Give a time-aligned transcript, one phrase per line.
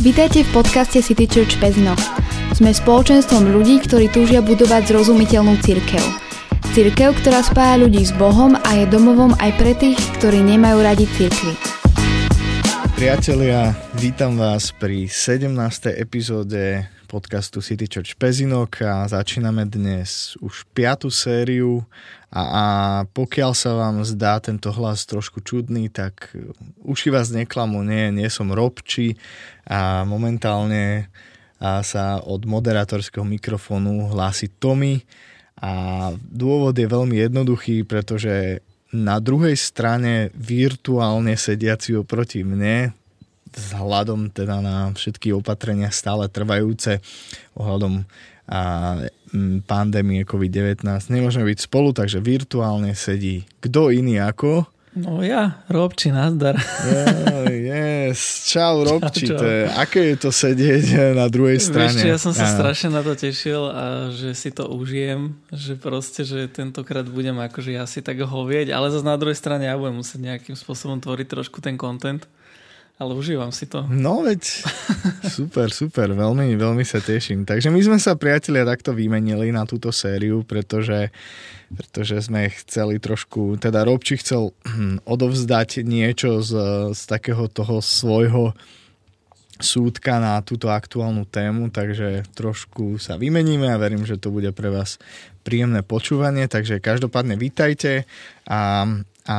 [0.00, 1.92] Vítajte v podcaste City Church Pezno.
[2.56, 6.00] Sme spoločenstvom ľudí, ktorí túžia budovať zrozumiteľnú církev.
[6.72, 11.04] Církev, ktorá spája ľudí s Bohom a je domovom aj pre tých, ktorí nemajú radi
[11.04, 11.52] církvy.
[12.96, 15.52] Priatelia, vítam vás pri 17.
[15.92, 21.84] epizóde podcastu City Church Pezinok a začíname dnes už piatu sériu
[22.30, 22.64] a, a
[23.10, 26.30] pokiaľ sa vám zdá tento hlas trošku čudný, tak
[26.86, 29.18] uši vás neklamú, nie, nie som robči
[29.66, 31.10] a momentálne
[31.60, 35.04] a sa od moderátorského mikrofónu hlási Tommy.
[35.60, 38.64] A dôvod je veľmi jednoduchý, pretože
[38.96, 42.96] na druhej strane virtuálne sediaci oproti mne
[43.52, 47.04] vzhľadom teda na všetky opatrenia stále trvajúce
[47.58, 48.08] ohľadom
[49.64, 54.66] pandémie COVID-19 nemôžeme byť spolu, takže virtuálne sedí kto iný ako?
[54.90, 56.58] No ja, Robči, nazdar.
[56.82, 57.46] Yeah,
[58.10, 59.40] yes, čau Robči, čau, čau.
[59.40, 61.94] To je, aké je to sedieť na druhej strane?
[61.94, 62.58] Vieš, ja som sa ja.
[62.58, 67.70] strašne na to tešil a že si to užijem, že proste, že tentokrát budem akože
[67.70, 71.38] ja si tak hovieť, ale zase na druhej strane ja budem musieť nejakým spôsobom tvoriť
[71.38, 72.26] trošku ten content
[73.00, 73.88] ale užívam si to.
[73.88, 74.44] No veď,
[75.40, 77.48] super, super, veľmi, veľmi sa teším.
[77.48, 81.08] Takže my sme sa priatelia takto vymenili na túto sériu, pretože,
[81.72, 86.52] pretože sme chceli trošku, teda Robči chcel hm, odovzdať niečo z,
[86.92, 88.52] z takého toho svojho
[89.60, 94.72] súdka na túto aktuálnu tému, takže trošku sa vymeníme a verím, že to bude pre
[94.72, 94.96] vás
[95.40, 98.04] príjemné počúvanie, takže každopádne vítajte
[98.48, 98.88] a,
[99.28, 99.38] a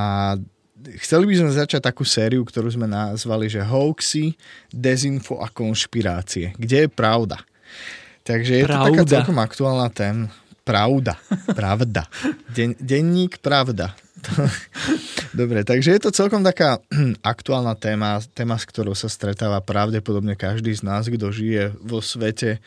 [1.02, 4.34] chceli by sme začať takú sériu, ktorú sme nazvali, že hoaxy,
[4.72, 6.54] dezinfo a konšpirácie.
[6.58, 7.42] Kde je pravda?
[8.22, 8.86] Takže je pravda.
[8.86, 10.28] to taká celkom aktuálna téma.
[10.62, 11.18] Pravda.
[11.58, 12.06] Pravda.
[12.54, 13.98] Den, denník pravda.
[15.40, 16.78] Dobre, takže je to celkom taká
[17.34, 22.62] aktuálna téma, téma, s ktorou sa stretáva pravdepodobne každý z nás, kto žije vo svete,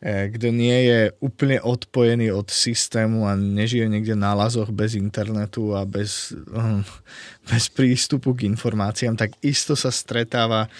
[0.00, 5.84] kto nie je úplne odpojený od systému a nežije niekde na lazoch bez internetu a
[5.84, 6.80] bez, hm,
[7.52, 10.72] bez prístupu k informáciám, tak isto sa stretáva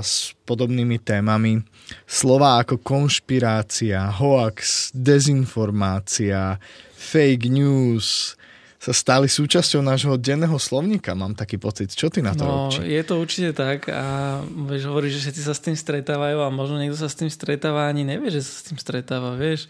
[0.00, 1.60] s podobnými témami.
[2.08, 6.56] Slova ako konšpirácia, hoax, dezinformácia,
[6.96, 8.39] fake news,
[8.80, 11.92] sa stali súčasťou nášho denného slovníka, mám taký pocit.
[11.92, 12.80] Čo ty na to no, robíš?
[12.80, 16.80] je to určite tak a vieš, hovoríš, že všetci sa s tým stretávajú a možno
[16.80, 19.68] niekto sa s tým stretáva ani nevie, že sa s tým stretáva, vieš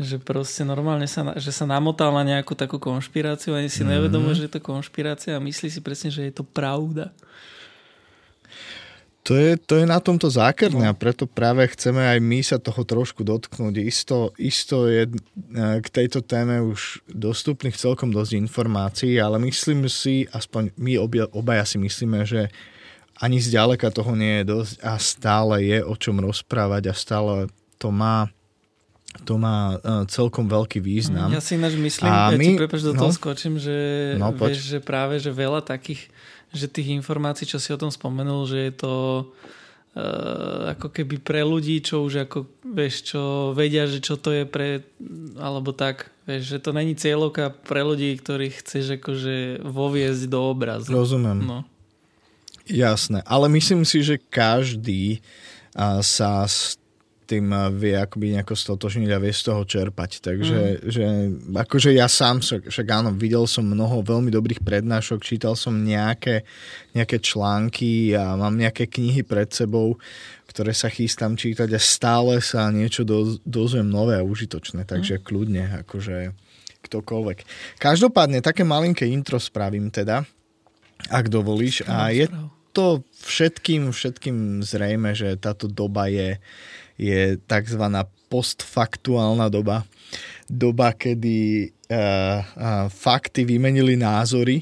[0.00, 3.92] že proste normálne sa, že sa namotal na nejakú takú konšpiráciu ani si mm-hmm.
[3.92, 7.12] nevedomuje, že je to konšpirácia a myslí si presne, že je to pravda.
[9.30, 12.82] To je, to je na tomto zákerné a preto práve chceme aj my sa toho
[12.82, 13.78] trošku dotknúť.
[13.78, 15.10] Isto, isto je e,
[15.78, 21.62] k tejto téme už dostupných celkom dosť informácií, ale myslím si, aspoň my obja, obaja
[21.62, 22.50] si myslíme, že
[23.22, 27.46] ani zďaleka toho nie je dosť a stále je o čom rozprávať a stále
[27.78, 28.26] to má
[29.26, 31.30] to má e, celkom veľký význam.
[31.30, 33.78] Ja si ináč myslím, a ja my, ti prepáč do toho no, skočím, že,
[34.18, 36.10] no, vieš, že práve, že veľa takých
[36.50, 38.94] že tých informácií, čo si o tom spomenul, že je to
[39.94, 44.44] uh, ako keby pre ľudí, čo už ako, vieš, čo vedia, že čo to je
[44.48, 44.82] pre,
[45.38, 50.90] alebo tak, vieš, že to není cieľovka pre ľudí, ktorých chceš akože voviezť do obrazu.
[50.90, 51.38] Rozumiem.
[51.44, 51.58] No.
[52.66, 55.22] Jasné, ale myslím si, že každý
[56.02, 56.79] sa z
[57.30, 57.46] tým
[57.78, 60.18] vie akoby nejako stotožniť a vie z toho čerpať.
[60.18, 60.90] Takže mm.
[60.90, 61.04] že,
[61.54, 66.42] akože ja sám, však, však áno, videl som mnoho veľmi dobrých prednášok, čítal som nejaké,
[66.98, 69.94] nejaké články a mám nejaké knihy pred sebou,
[70.50, 75.22] ktoré sa chystám čítať a stále sa niečo do, dozviem nové a užitočné, takže mm.
[75.22, 76.34] kľudne, akože
[76.80, 77.38] ktokoľvek.
[77.78, 80.26] Každopádne také malinké intro spravím teda,
[81.06, 81.86] ak dovolíš.
[81.86, 82.26] A je
[82.72, 86.38] to všetkým, všetkým zrejme, že táto doba je
[87.00, 87.84] je tzv.
[88.28, 89.88] postfaktuálna doba.
[90.44, 94.60] Doba, kedy uh, uh, fakty vymenili názory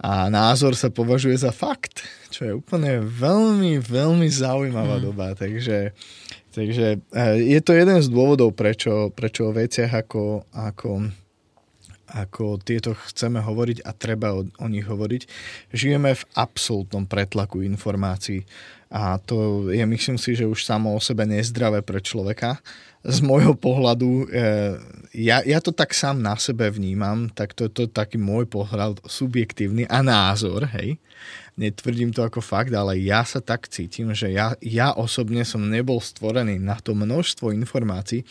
[0.00, 5.04] a názor sa považuje za fakt, čo je úplne veľmi, veľmi zaujímavá mm.
[5.04, 5.36] doba.
[5.36, 5.92] Takže,
[6.56, 11.12] takže uh, je to jeden z dôvodov, prečo, prečo o veciach ako, ako
[12.06, 15.22] ako tieto chceme hovoriť a treba o, o nich hovoriť.
[15.74, 18.46] Žijeme v absolútnom pretlaku informácií
[18.96, 22.56] a to je, myslím si, že už samo o sebe nezdravé pre človeka.
[23.04, 24.48] Z môjho pohľadu, e,
[25.20, 29.84] ja, ja to tak sám na sebe vnímam, tak to, to taký môj pohľad subjektívny
[29.84, 30.96] a názor, hej.
[31.60, 36.00] Netvrdím to ako fakt, ale ja sa tak cítim, že ja, ja osobne som nebol
[36.00, 38.24] stvorený na to množstvo informácií,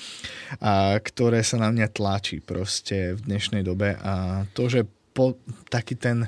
[0.59, 4.81] a, ktoré sa na mňa tlačí proste v dnešnej dobe a to, že
[5.13, 5.37] po,
[5.69, 6.25] taký ten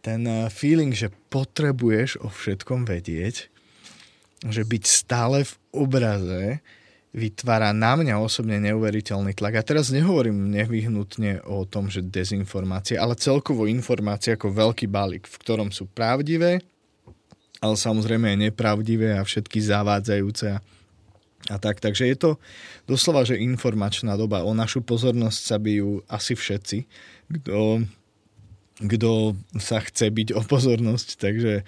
[0.00, 3.52] ten feeling, že potrebuješ o všetkom vedieť,
[4.46, 6.64] že byť stále v obraze
[7.10, 9.58] vytvára na mňa osobne neuveriteľný tlak.
[9.58, 15.36] A teraz nehovorím nevyhnutne o tom, že dezinformácie, ale celkovo informácie ako veľký balík, v
[15.42, 16.62] ktorom sú pravdivé,
[17.60, 20.58] ale samozrejme aj nepravdivé a všetky zavádzajúce a,
[21.50, 21.82] a tak.
[21.82, 22.30] Takže je to
[22.86, 24.46] doslova, že informačná doba.
[24.46, 26.86] O našu pozornosť sa bijú asi všetci,
[27.42, 27.84] kto,
[28.86, 31.08] kto sa chce byť o pozornosť.
[31.18, 31.66] Takže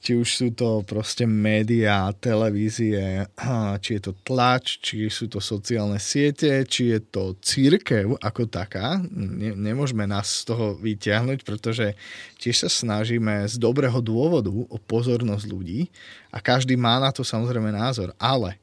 [0.00, 3.28] či už sú to proste médiá, televízie,
[3.84, 8.96] či je to tlač, či sú to sociálne siete, či je to církev ako taká.
[9.12, 11.92] Ne, nemôžeme nás z toho vyťahnuť, pretože
[12.40, 15.92] tiež sa snažíme z dobrého dôvodu o pozornosť ľudí
[16.32, 18.56] a každý má na to samozrejme názor, ale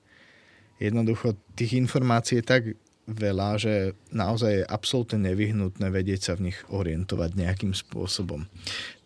[0.81, 2.63] jednoducho tých informácií je tak
[3.07, 8.49] veľa, že naozaj je absolútne nevyhnutné vedieť sa v nich orientovať nejakým spôsobom.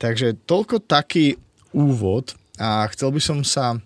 [0.01, 1.37] Takže toľko taký
[1.71, 2.35] úvod.
[2.61, 3.79] A chcel by som sa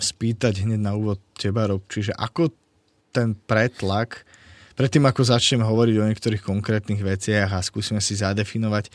[0.00, 2.54] spýtať hneď na úvod teba, Rob, čiže ako
[3.10, 4.24] ten pretlak,
[4.78, 8.88] predtým ako začneme hovoriť o niektorých konkrétnych veciach a skúsime si zadefinovať,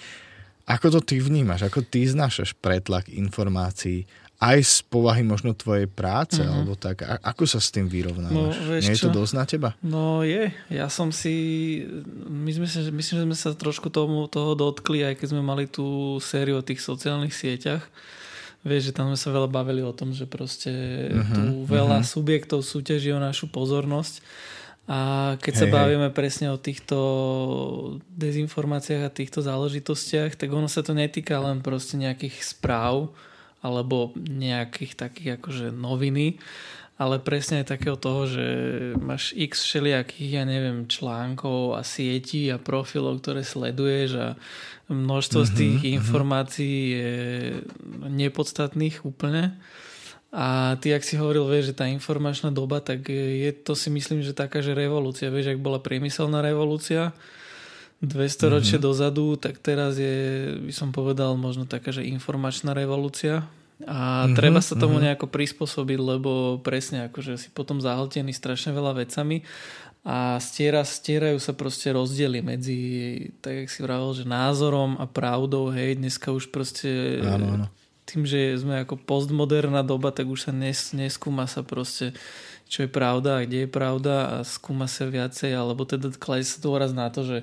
[0.65, 6.43] ako to ty vnímaš, ako ty znášaš pretlak informácií, aj z povahy možno tvojej práce,
[6.43, 6.55] mm-hmm.
[6.59, 7.07] alebo tak.
[7.07, 8.35] A, ako sa s tým vyrovnávaš?
[8.35, 9.07] No, Nie je čo?
[9.07, 9.69] to dosť na teba?
[9.79, 10.51] No je.
[10.67, 11.33] Ja som si...
[12.27, 12.67] My sme
[12.99, 16.65] myslím, že sme sa trošku tomu, toho dotkli, aj keď sme mali tú sériu o
[16.65, 17.87] tých sociálnych sieťach.
[18.65, 20.73] Vieš, že tam sme sa veľa bavili o tom, že proste
[21.13, 22.11] uh-huh, tu veľa uh-huh.
[22.17, 24.19] subjektov súťaží o našu pozornosť.
[24.85, 26.17] A keď hej, sa bavíme hej.
[26.17, 26.97] presne o týchto
[28.13, 33.09] dezinformáciách a týchto záležitostiach, tak ono sa to netýka len proste nejakých správ,
[33.65, 36.37] alebo nejakých takých akože noviny,
[36.95, 38.45] ale presne aj takého toho, že
[39.01, 44.27] máš x všelijakých, ja neviem, článkov a sietí a profilov, ktoré sleduješ a
[44.87, 45.97] množstvo mm-hmm, z tých mm-hmm.
[45.99, 47.13] informácií je
[48.05, 49.57] nepodstatných úplne.
[50.35, 54.19] A ty, ak si hovoril, vieš, že tá informačná doba, tak je to si myslím,
[54.19, 57.15] že taká, že revolúcia, vieš, ak bola priemyselná revolúcia,
[58.03, 58.87] 200 ročie mm-hmm.
[58.91, 63.47] dozadu, tak teraz je, by som povedal, možno taká, že informačná revolúcia.
[63.83, 65.05] A mm-hmm, treba sa tomu mm-hmm.
[65.11, 69.43] nejako prispôsobiť, lebo presne akože si potom zahltený strašne veľa vecami
[70.05, 72.79] a stiera, stierajú sa proste rozdiely medzi,
[73.41, 77.65] tak jak si vravel, že názorom a pravdou, hej, dneska už proste áno, áno.
[78.05, 82.13] tým, že sme ako postmoderná doba, tak už sa nes, neskúma sa proste
[82.65, 86.57] čo je pravda a kde je pravda a skúma sa viacej, alebo teda kladie sa
[86.61, 87.37] dôraz na to, že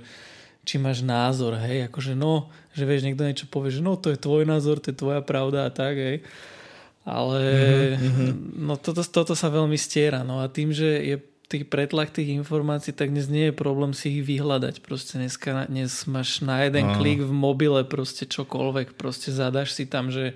[0.63, 4.19] či máš názor, hej, akože no, že vieš, niekto niečo povie, že no, to je
[4.19, 6.17] tvoj názor, to je tvoja pravda a tak, hej.
[7.03, 7.41] Ale
[7.99, 8.63] mm-hmm.
[8.63, 11.17] no toto, toto sa veľmi stiera, no a tým, že je
[11.51, 14.81] tých pretlak tých informácií, tak dnes nie je problém si ich vyhľadať.
[14.81, 16.97] Proste dneska, dnes máš na jeden no.
[16.97, 20.33] klik v mobile proste čokoľvek, proste zadaš si tam, že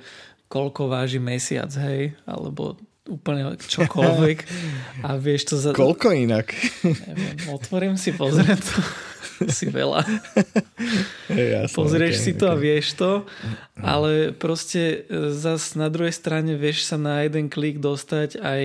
[0.53, 2.77] koľko váži mesiac, hej, alebo
[3.07, 4.39] úplne čokoľvek
[5.07, 5.71] a vieš to za...
[5.73, 6.53] Koľko inak?
[6.83, 8.77] Neviem, otvorím si, pozriem to.
[9.57, 10.01] si veľa.
[11.29, 12.55] Jasné, Pozrieš okay, si to okay.
[12.55, 13.13] a vieš to,
[13.77, 18.63] ale proste e, zas na druhej strane vieš sa na jeden klik dostať aj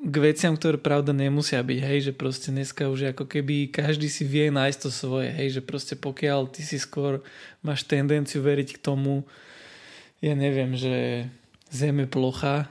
[0.00, 4.26] k veciam, ktoré pravda nemusia byť, hej, že proste dneska už ako keby každý si
[4.26, 7.22] vie nájsť to svoje, hej, že proste pokiaľ ty si skôr
[7.62, 9.22] máš tendenciu veriť k tomu,
[10.18, 11.28] ja neviem, že
[11.70, 12.66] Zem je plocha,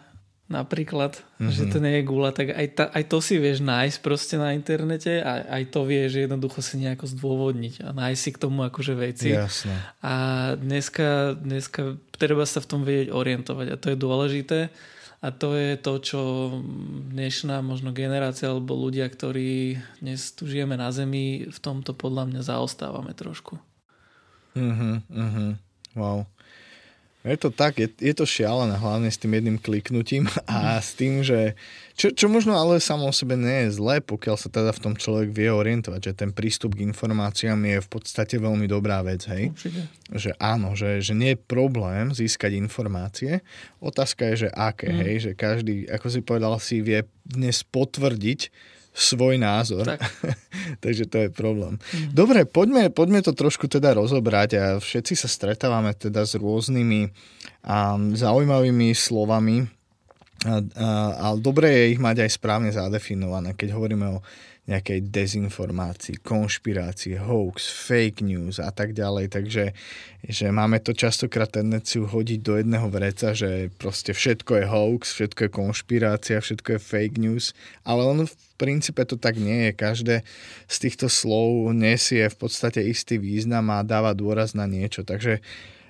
[0.50, 1.54] napríklad, mm-hmm.
[1.54, 4.58] že to nie je gula, tak aj, ta, aj to si vieš nájsť proste na
[4.58, 8.94] internete a aj to vieš jednoducho si nejako zdôvodniť a nájsť si k tomu akože
[8.98, 9.30] veci.
[9.30, 9.78] Jasne.
[10.02, 10.14] A
[10.58, 14.60] dneska, dneska treba sa v tom vedieť orientovať a to je dôležité
[15.22, 16.22] a to je to, čo
[17.14, 22.42] dnešná možno generácia alebo ľudia, ktorí dnes tu žijeme na Zemi, v tomto podľa mňa
[22.42, 23.62] zaostávame trošku.
[24.58, 25.46] Mhm, mhm.
[25.94, 26.26] Wow.
[27.20, 31.20] Je to tak, je, je to šialené, hlavne s tým jedným kliknutím a s tým,
[31.20, 31.52] že
[32.00, 34.94] čo, čo možno ale samo o sebe nie je zlé, pokiaľ sa teda v tom
[34.96, 39.52] človek vie orientovať, že ten prístup k informáciám je v podstate veľmi dobrá vec, hej?
[39.52, 39.82] Určite.
[40.16, 43.44] Že áno, že, že nie je problém získať informácie.
[43.84, 45.00] Otázka je, že aké, mm.
[45.04, 45.16] hej?
[45.20, 48.48] Že každý, ako si povedal, si vie dnes potvrdiť,
[48.94, 49.86] svoj názor.
[49.86, 50.02] Tak.
[50.84, 51.80] Takže to je problém.
[51.80, 52.12] Mm.
[52.12, 58.14] Dobre, poďme, poďme to trošku teda rozobrať a všetci sa stretávame teda s rôznymi um,
[58.14, 59.68] zaujímavými slovami,
[61.20, 63.56] ale dobre je ich mať aj správne zadefinované.
[63.60, 64.24] Keď hovoríme o
[64.70, 69.34] nejakej dezinformácii, konšpirácii, hoax, fake news a tak ďalej.
[69.34, 69.64] Takže
[70.30, 75.50] že máme to častokrát tendenciu hodiť do jedného vreca, že proste všetko je hoax, všetko
[75.50, 79.72] je konšpirácia, všetko je fake news, ale on v princípe to tak nie je.
[79.74, 80.16] Každé
[80.70, 85.02] z týchto slov nesie v podstate istý význam a dáva dôraz na niečo.
[85.02, 85.42] Takže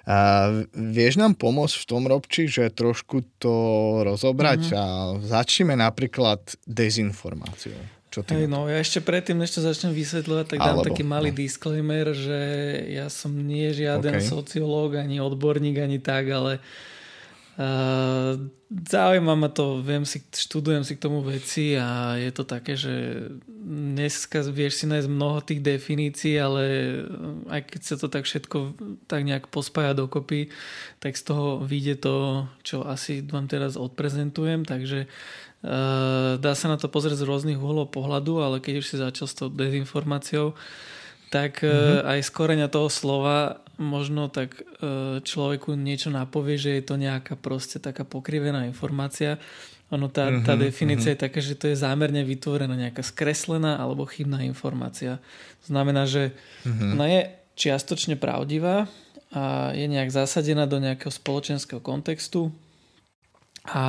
[0.09, 3.53] A vieš nám pomôcť v tom, Robči, že trošku to
[4.01, 4.81] rozobrať mm-hmm.
[4.81, 4.85] a
[5.21, 7.98] začneme napríklad dezinformáciou.
[8.09, 11.05] Čo ty Hej, no, ja ešte predtým, než to začnem vysvetľovať, tak dám Alebo, taký
[11.05, 11.37] malý no.
[11.37, 12.41] disclaimer, že
[12.89, 14.25] ja som nie žiaden okay.
[14.25, 16.57] sociológ, ani odborník, ani tak, ale
[17.61, 18.33] uh,
[18.69, 23.29] zaujíma ma to, viem si, študujem si k tomu veci a je to také, že
[23.69, 26.63] dneska vieš si nájsť mnoho tých definícií, ale
[27.49, 28.57] aj keď sa to tak všetko
[29.05, 30.49] tak nejak pospája dokopy,
[30.97, 35.05] tak z toho vyjde to, čo asi vám teraz odprezentujem, takže
[36.39, 39.35] dá sa na to pozrieť z rôznych uhlov pohľadu, ale keď už si začal s
[39.35, 40.55] tou dezinformáciou,
[41.29, 42.09] tak mm-hmm.
[42.09, 47.39] aj z koreňa toho slova možno tak uh, človeku niečo napovie, že je to nejaká
[47.39, 49.39] proste taká pokrivená informácia.
[49.89, 51.21] Ono tá, mm-hmm, tá mhm, definícia mm-hmm.
[51.21, 55.17] je taká, že to je zámerne vytvorená nejaká skreslená alebo chybná informácia.
[55.65, 56.35] To znamená, že
[56.65, 56.89] mm-hmm.
[56.93, 57.21] ona je
[57.57, 58.87] čiastočne pravdivá
[59.29, 62.49] a je nejak zasadená do nejakého spoločenského kontextu,
[63.69, 63.83] a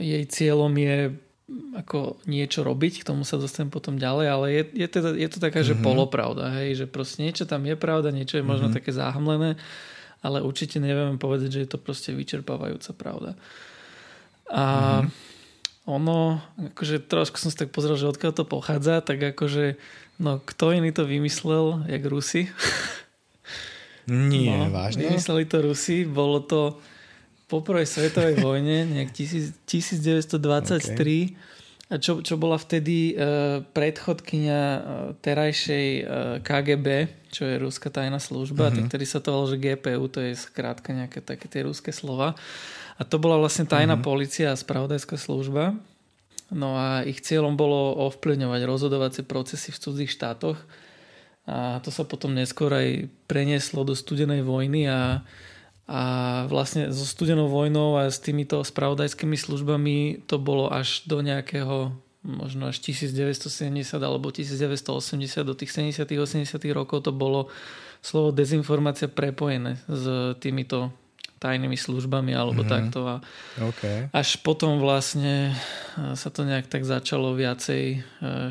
[0.00, 1.12] jej cieľom je
[1.52, 5.38] ako niečo robiť, k tomu sa dostanem potom ďalej, ale je, je, teda, je to
[5.40, 5.84] taká, že mm-hmm.
[5.84, 8.78] polopravda, hej, že proste niečo tam je pravda, niečo je možno mm-hmm.
[8.80, 9.60] také záhmlené,
[10.24, 13.30] ale určite nevieme povedať, že je to proste vyčerpávajúca pravda.
[14.48, 14.64] A
[15.04, 15.08] mm-hmm.
[15.88, 16.40] ono,
[16.72, 19.76] akože trošku som si tak pozrel, že odkiaľ to pochádza, tak akože,
[20.24, 22.48] no kto iný to vymyslel, jak Rusi?
[24.08, 25.04] Nie, no, vážne?
[25.04, 26.80] Vymysleli to Rusi, bolo to
[27.52, 31.36] po prvej svetovej vojne, nejak 1923, okay.
[31.92, 34.80] a čo, čo bola vtedy uh, predchodkynia uh,
[35.20, 36.04] terajšej uh,
[36.40, 38.80] KGB, čo je Ruská tajná služba, uh-huh.
[38.80, 42.32] tak vtedy sa to volalo, že GPU, to je skrátka nejaké také tie ruské slova.
[42.96, 44.08] A to bola vlastne tajná uh-huh.
[44.08, 45.76] policia a spravodajská služba.
[46.48, 50.56] No a ich cieľom bolo ovplyvňovať rozhodovacie procesy v cudzích štátoch.
[51.48, 55.24] A to sa potom neskôr aj prenieslo do studenej vojny a
[55.92, 56.02] a
[56.48, 61.92] vlastne so studenou vojnou a s týmito spravodajskými službami to bolo až do nejakého
[62.24, 64.88] možno až 1970 alebo 1980
[65.44, 67.52] do tých 70 80 rokov to bolo
[68.00, 70.96] slovo dezinformácia prepojené s týmito
[71.42, 72.72] tajnými službami alebo mm-hmm.
[72.72, 73.16] takto a
[73.58, 74.06] okay.
[74.14, 75.52] až potom vlastne
[75.98, 78.00] e, sa to nejak tak začalo viacej e,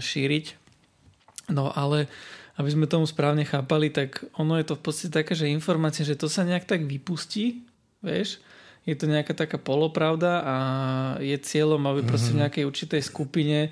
[0.03, 0.45] šíriť
[1.55, 2.11] no ale
[2.59, 6.19] aby sme tomu správne chápali, tak ono je to v podstate také, že informácia, že
[6.19, 7.63] to sa nejak tak vypustí,
[8.03, 8.41] vieš,
[8.83, 10.55] je to nejaká taká polopravda a
[11.21, 12.41] je cieľom, aby proste v mhm.
[12.47, 13.69] nejakej určitej skupine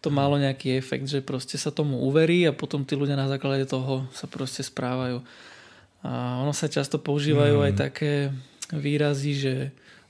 [0.00, 3.68] to malo nejaký efekt, že proste sa tomu uverí a potom tí ľudia na základe
[3.68, 5.20] toho sa proste správajú.
[6.00, 7.64] A ono sa často používajú mm.
[7.68, 8.12] aj také
[8.72, 9.54] výrazy, že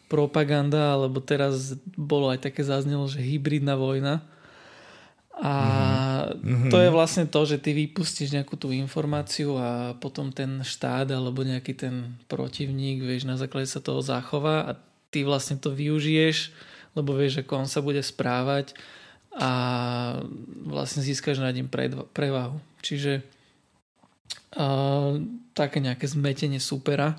[0.06, 4.22] propaganda, alebo teraz bolo aj také zaznelo, že hybridná vojna.
[5.38, 5.54] A
[6.34, 6.68] mm-hmm.
[6.68, 11.46] to je vlastne to, že ty vypustíš nejakú tú informáciu a potom ten štát alebo
[11.46, 14.72] nejaký ten protivník, vieš, na základe sa toho zachová a
[15.08, 16.52] ty vlastne to využiješ,
[16.98, 18.74] lebo vieš, ako on sa bude správať
[19.30, 19.50] a
[20.66, 21.70] vlastne získaš nad ním
[22.10, 22.58] prevahu.
[22.82, 23.22] Čiže
[24.58, 25.14] uh,
[25.54, 27.14] také nejaké zmetenie supera.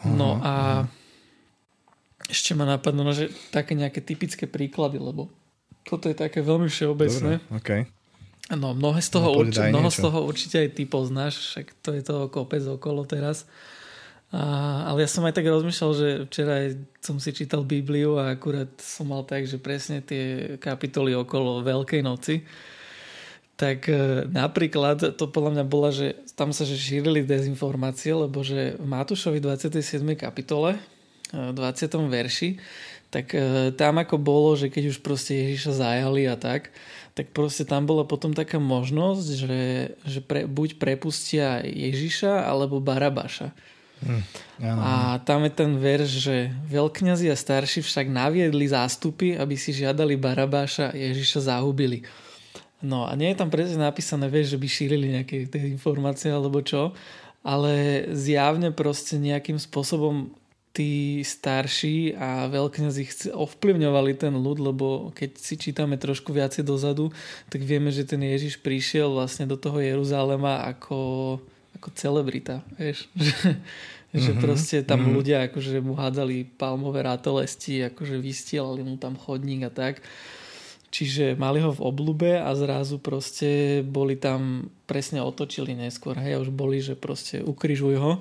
[0.00, 0.86] No a
[2.30, 5.28] ešte ma napadlo, no, že také nejaké typické príklady, lebo
[5.84, 7.40] toto je také veľmi všeobecné.
[7.40, 7.80] Dobre, okay.
[8.50, 11.94] No, mnohé z toho, no, urči- mnoho z toho určite aj ty poznáš, však to
[11.94, 13.46] je toho kopec okolo teraz.
[14.30, 16.54] A, ale ja som aj tak rozmýšľal, že včera
[17.02, 22.02] som si čítal Bibliu a akurát som mal tak, že presne tie kapitoly okolo Veľkej
[22.02, 22.46] noci.
[23.58, 28.78] Tak e, napríklad to podľa mňa bola, že tam sa že šírili dezinformácie, lebo že
[28.78, 30.00] v Matúšovi 27.
[30.14, 30.78] kapitole,
[31.34, 32.08] e, 20.
[32.08, 32.56] verši,
[33.10, 36.70] tak e, tam ako bolo, že keď už proste Ježiša zajali a tak,
[37.18, 39.62] tak proste tam bola potom taká možnosť, že,
[40.06, 43.50] že pre, buď prepustia Ježiša alebo Barabaša.
[44.00, 44.24] Hm,
[44.80, 46.36] a tam je ten verš, že
[46.72, 52.08] veľkňazi a starší však naviedli zástupy, aby si žiadali Barabáša a Ježiša zahubili.
[52.80, 56.64] No a nie je tam presne napísané, vieš, že by šírili nejaké tie informácie alebo
[56.64, 56.96] čo,
[57.44, 60.32] ale zjavne proste nejakým spôsobom
[60.70, 67.10] tí starší a veľkňazi ovplyvňovali ten ľud, lebo keď si čítame trošku viacej dozadu,
[67.50, 71.36] tak vieme, že ten Ježiš prišiel vlastne do toho Jeruzalema ako,
[71.74, 72.62] ako celebrita.
[72.78, 73.06] Vieš?
[74.10, 74.42] Že, mm-hmm.
[74.42, 75.14] že proste tam mm-hmm.
[75.22, 80.02] ľudia akože mu hádzali palmové rátolesti, akože vystielali mu tam chodník a tak.
[80.90, 86.50] Čiže mali ho v oblúbe a zrazu proste boli tam, presne otočili neskôr, hej, už
[86.50, 88.18] boli, že proste ukrižuj ho.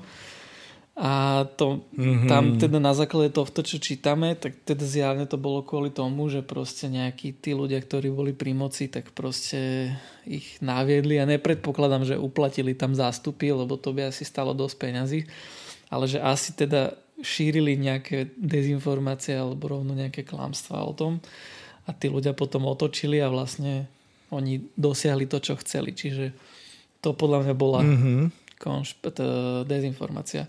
[1.00, 2.28] A to, mm-hmm.
[2.28, 6.44] tam teda na základe tohto, čo čítame, tak teda zjavne to bolo kvôli tomu, že
[6.44, 9.96] proste nejakí tí ľudia, ktorí boli pri moci, tak proste
[10.28, 15.24] ich naviedli a nepredpokladám, že uplatili tam zástupy, lebo to by asi stalo dosť peňazí.
[15.90, 21.20] ale že asi teda šírili nejaké dezinformácie alebo rovno nejaké klamstvá o tom
[21.84, 23.90] a tí ľudia potom otočili a vlastne
[24.30, 25.92] oni dosiahli to, čo chceli.
[25.98, 26.32] Čiže
[27.02, 28.20] to podľa mňa bola mm-hmm.
[28.62, 29.10] konšp-
[29.66, 30.46] dezinformácia.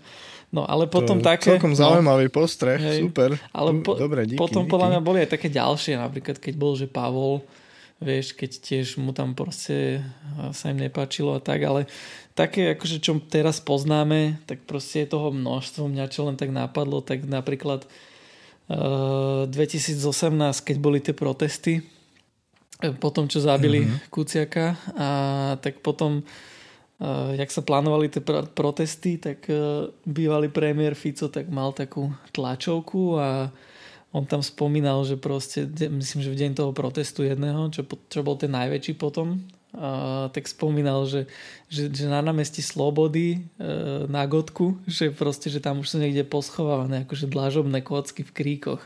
[0.51, 1.55] No ale potom to také...
[1.55, 3.39] Celkom zaujímavý no, postreh, hej, super.
[3.55, 4.71] Ale po, Dobre, díky, potom díky.
[4.75, 7.39] podľa mňa boli aj také ďalšie, napríklad keď bol, že Pavol
[8.01, 10.01] vieš, keď tiež mu tam proste
[10.57, 11.85] sa im nepáčilo a tak, ale
[12.33, 17.05] také akože čo teraz poznáme, tak proste je toho množstvo, mňa čo len tak napadlo,
[17.05, 17.85] tak napríklad
[18.73, 20.01] uh, 2018,
[20.65, 21.85] keď boli tie protesty,
[22.81, 24.09] e, po tom, čo zabili mm-hmm.
[24.09, 24.65] Kuciaka,
[24.97, 25.07] a
[25.61, 26.25] tak potom
[27.33, 33.17] jak sa plánovali tie pr- protesty, tak uh, bývalý premiér Fico tak mal takú tlačovku
[33.17, 33.49] a
[34.11, 38.35] on tam spomínal, že proste, myslím, že v deň toho protestu jedného, čo, čo bol
[38.37, 39.41] ten najväčší potom,
[39.73, 41.25] uh, tak spomínal, že,
[41.73, 46.21] že, že na námestí Slobody uh, na Gotku, že proste, že tam už sú niekde
[46.21, 48.83] poschovávané akože dlažobné kocky v kríkoch.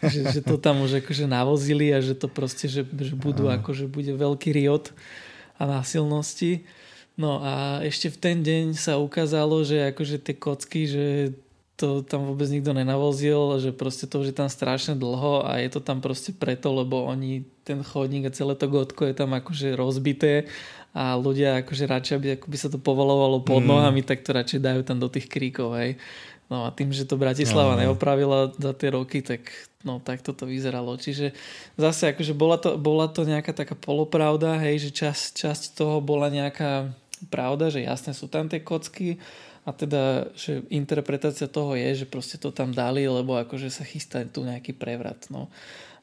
[0.00, 3.88] že, že to tam už akože navozili a že to proste, že, že budú akože
[3.88, 4.92] bude veľký riot
[5.56, 6.64] a násilnosti.
[7.16, 11.06] No a ešte v ten deň sa ukázalo, že akože tie kocky, že
[11.76, 15.68] to tam vôbec nikto nenavozil, že proste to už je tam strašne dlho a je
[15.68, 19.76] to tam proste preto, lebo oni ten chodník a celé to gotko je tam akože
[19.76, 20.48] rozbité
[20.96, 23.68] a ľudia akože radšej, aby, ako by sa to povolovalo pod mm.
[23.68, 26.00] nohami, tak to radšej dajú tam do tých kríkov, hej.
[26.48, 29.50] No a tým, že to Bratislava no, neopravila za tie roky, tak
[29.82, 30.94] no tak toto vyzeralo.
[30.96, 31.34] Čiže
[31.76, 36.30] zase akože bola to, bola to nejaká taká polopravda, hej, že časť, časť toho bola
[36.30, 36.94] nejaká
[37.32, 39.16] pravda, že jasne sú tam tie kocky,
[39.66, 44.22] a teda, že interpretácia toho je, že proste to tam dali, lebo akože sa chystá
[44.22, 45.26] tu nejaký prevrat.
[45.26, 45.50] No.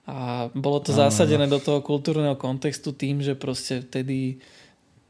[0.04, 1.56] A bolo to no, zasadené no.
[1.56, 4.44] do toho kultúrneho kontextu tým, že proste vtedy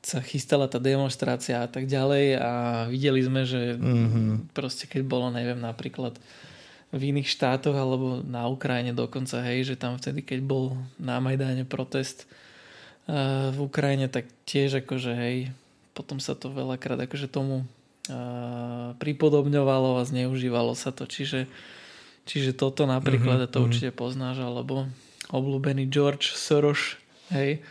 [0.06, 2.52] sa chystala tá demonstrácia a tak ďalej a
[2.94, 4.54] videli sme, že mm-hmm.
[4.54, 6.22] proste keď bolo, neviem, napríklad
[6.94, 11.66] v iných štátoch alebo na Ukrajine dokonca, hej, že tam vtedy, keď bol na Majdáne
[11.66, 12.30] protest
[13.10, 15.50] uh, v Ukrajine, tak tiež akože, hej,
[15.94, 17.66] potom sa to veľakrát akože tomu
[19.00, 21.08] pripodobňovalo a zneužívalo sa to.
[21.08, 21.48] Čiže,
[22.28, 23.54] čiže toto napríklad, mm-hmm.
[23.54, 23.66] to mhm.
[23.70, 24.92] určite poznáš, alebo
[25.32, 27.00] obľúbený George Soros,
[27.32, 27.64] hej.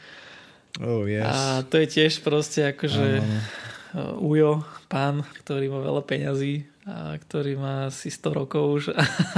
[0.80, 1.28] Oh, yes.
[1.28, 7.60] A to je tiež proste akože uh, Ujo, pán, ktorý má veľa peňazí a ktorý
[7.60, 8.84] má asi 100 rokov už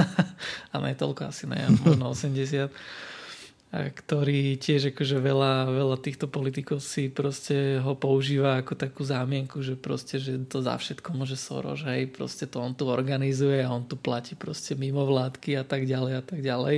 [0.72, 2.70] a ne toľko asi ne, možno 80 a
[3.74, 9.74] ktorý tiež akože veľa, veľa týchto politikov si proste ho používa ako takú zámienku, že
[9.74, 13.82] proste, že to za všetko môže Soros, hej, proste to on tu organizuje a on
[13.82, 16.76] tu platí proste mimo vládky a tak ďalej a tak ďalej.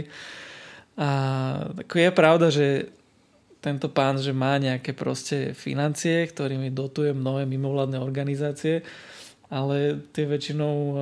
[0.97, 1.09] A
[1.85, 2.67] ako je pravda, že
[3.61, 8.81] tento pán, že má nejaké proste financie, ktorými dotuje mnohé mimovládne organizácie,
[9.47, 10.99] ale tie väčšinou uh,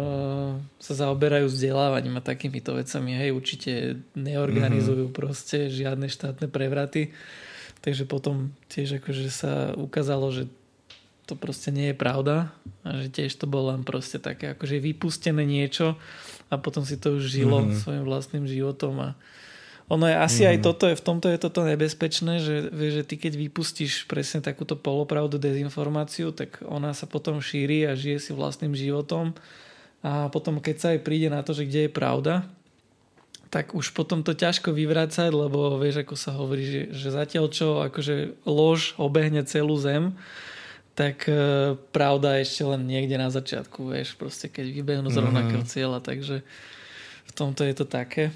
[0.76, 3.16] sa zaoberajú vzdelávaním a takýmito vecami.
[3.16, 3.70] Hej, určite
[4.12, 5.16] neorganizujú mm-hmm.
[5.16, 7.16] proste žiadne štátne prevraty.
[7.80, 10.48] Takže potom tiež akože sa ukázalo, že
[11.24, 12.52] to proste nie je pravda
[12.84, 15.96] a že tiež to bolo len proste také akože vypustené niečo
[16.52, 17.80] a potom si to už žilo mm-hmm.
[17.80, 19.08] svojim vlastným životom a
[19.84, 20.48] ono je asi mm.
[20.48, 20.64] aj mhm.
[20.64, 25.36] toto, je, v tomto je toto nebezpečné, že, že ty keď vypustíš presne takúto polopravdu,
[25.36, 29.36] dezinformáciu, tak ona sa potom šíri a žije si vlastným životom
[30.04, 32.44] a potom keď sa aj príde na to, že kde je pravda,
[33.48, 37.80] tak už potom to ťažko vyvrácať, lebo vieš, ako sa hovorí, že, že zatiaľ čo
[37.86, 40.12] akože lož obehne celú zem,
[40.98, 45.62] tak e, pravda je ešte len niekde na začiatku, vieš, proste keď vybehnú z rovnakého
[45.62, 45.70] mm.
[45.70, 46.42] cieľa, takže
[47.24, 48.34] v tomto je to také.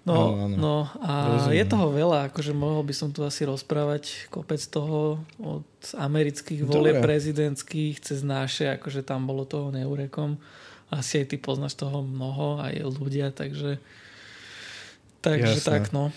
[0.00, 0.56] No, áno.
[0.56, 1.56] no a Rozumiem.
[1.60, 6.96] je toho veľa, akože mohol by som tu asi rozprávať kopec toho od amerických volie
[6.96, 10.40] prezidentských cez naše, akože tam bolo toho neurekom.
[10.88, 13.76] Asi aj ty poznáš toho mnoho, aj ľudia, takže
[15.20, 15.68] takže Jasne.
[15.68, 16.08] tak, no.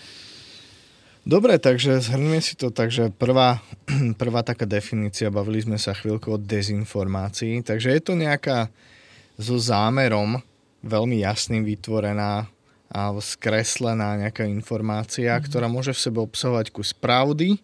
[1.24, 2.68] Dobre, takže zhrníme si to.
[2.72, 3.60] Takže prvá,
[4.20, 8.72] prvá taká definícia, bavili sme sa chvíľku o dezinformácii, takže je to nejaká
[9.36, 10.40] so zámerom
[10.84, 12.48] veľmi jasným vytvorená
[12.92, 15.46] alebo skreslená nejaká informácia, mm-hmm.
[15.48, 17.58] ktorá môže v sebe obsahovať kus pravdy,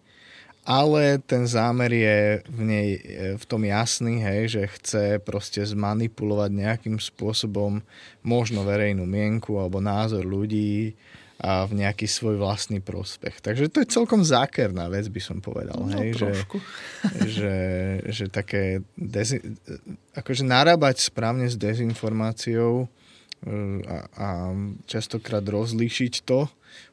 [0.61, 2.99] ale ten zámer je v nej e,
[3.33, 7.81] v tom jasný, hej, že chce proste zmanipulovať nejakým spôsobom
[8.21, 10.93] možno verejnú mienku alebo názor ľudí
[11.41, 13.41] a v nejaký svoj vlastný prospech.
[13.41, 15.73] Takže to je celkom zákerná vec, by som povedal.
[15.81, 16.29] No, hej, že,
[17.41, 17.55] že,
[18.05, 19.41] že také dezi-
[20.13, 22.85] akože narábať správne s dezinformáciou
[23.89, 24.27] a, a
[24.85, 26.45] častokrát rozlíšiť to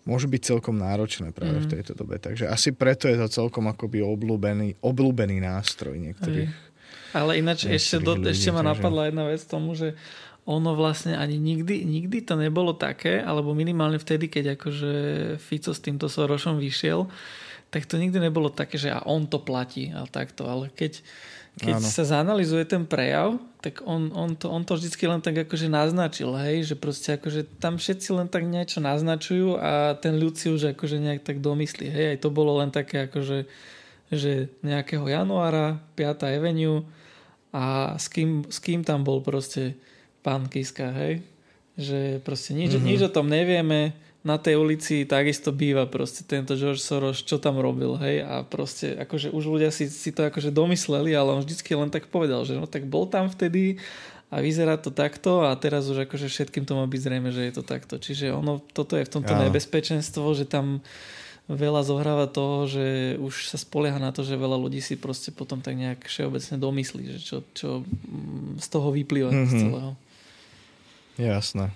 [0.09, 1.65] môže byť celkom náročné práve mm.
[1.69, 2.17] v tejto dobe.
[2.17, 6.67] Takže asi preto je to celkom akoby obľúbený, obľúbený nástroj niektorých Aj.
[7.17, 8.73] Ale ináč ešte, do, ľudí, ešte ma takže...
[8.73, 9.97] napadla jedna vec tomu, že
[10.49, 14.93] ono vlastne ani nikdy, nikdy to nebolo také, alebo minimálne vtedy, keď akože
[15.37, 17.05] Fico s týmto Sorošom vyšiel,
[17.69, 21.05] tak to nikdy nebolo také, že a on to platí a takto, ale keď,
[21.61, 25.69] keď sa zanalizuje ten prejav, tak on, on, to, on to vždycky len tak akože
[25.69, 30.49] naznačil, hej, že proste akože tam všetci len tak niečo naznačujú a ten ľud si
[30.49, 33.45] už akože nejak tak domyslí, hej, aj to bolo len také akože
[34.09, 36.25] že nejakého januára 5.
[36.33, 36.85] Avenue
[37.53, 39.77] a s kým, s kým tam bol proste
[40.25, 41.21] pán Kiska, hej?
[41.77, 42.89] Že proste nič, mm-hmm.
[42.89, 43.93] nič o tom nevieme,
[44.29, 48.93] na tej ulici takisto býva proste tento George Soros, čo tam robil, hej, a proste
[49.01, 52.61] akože už ľudia si, si to akože domysleli, ale on vždycky len tak povedal, že
[52.61, 53.81] no tak bol tam vtedy
[54.29, 57.53] a vyzerá to takto a teraz už akože všetkým to má byť zrejme, že je
[57.57, 57.97] to takto.
[57.97, 59.41] Čiže ono, toto je v tomto ja.
[59.49, 60.85] nebezpečenstvo, že tam
[61.49, 65.65] veľa zohráva toho, že už sa spolieha na to, že veľa ľudí si proste potom
[65.65, 69.49] tak nejak všeobecne domyslí, že čo, čo mm, z toho vyplýva mm-hmm.
[69.49, 69.61] z mhm.
[69.65, 69.91] celého.
[71.17, 71.73] Jasné.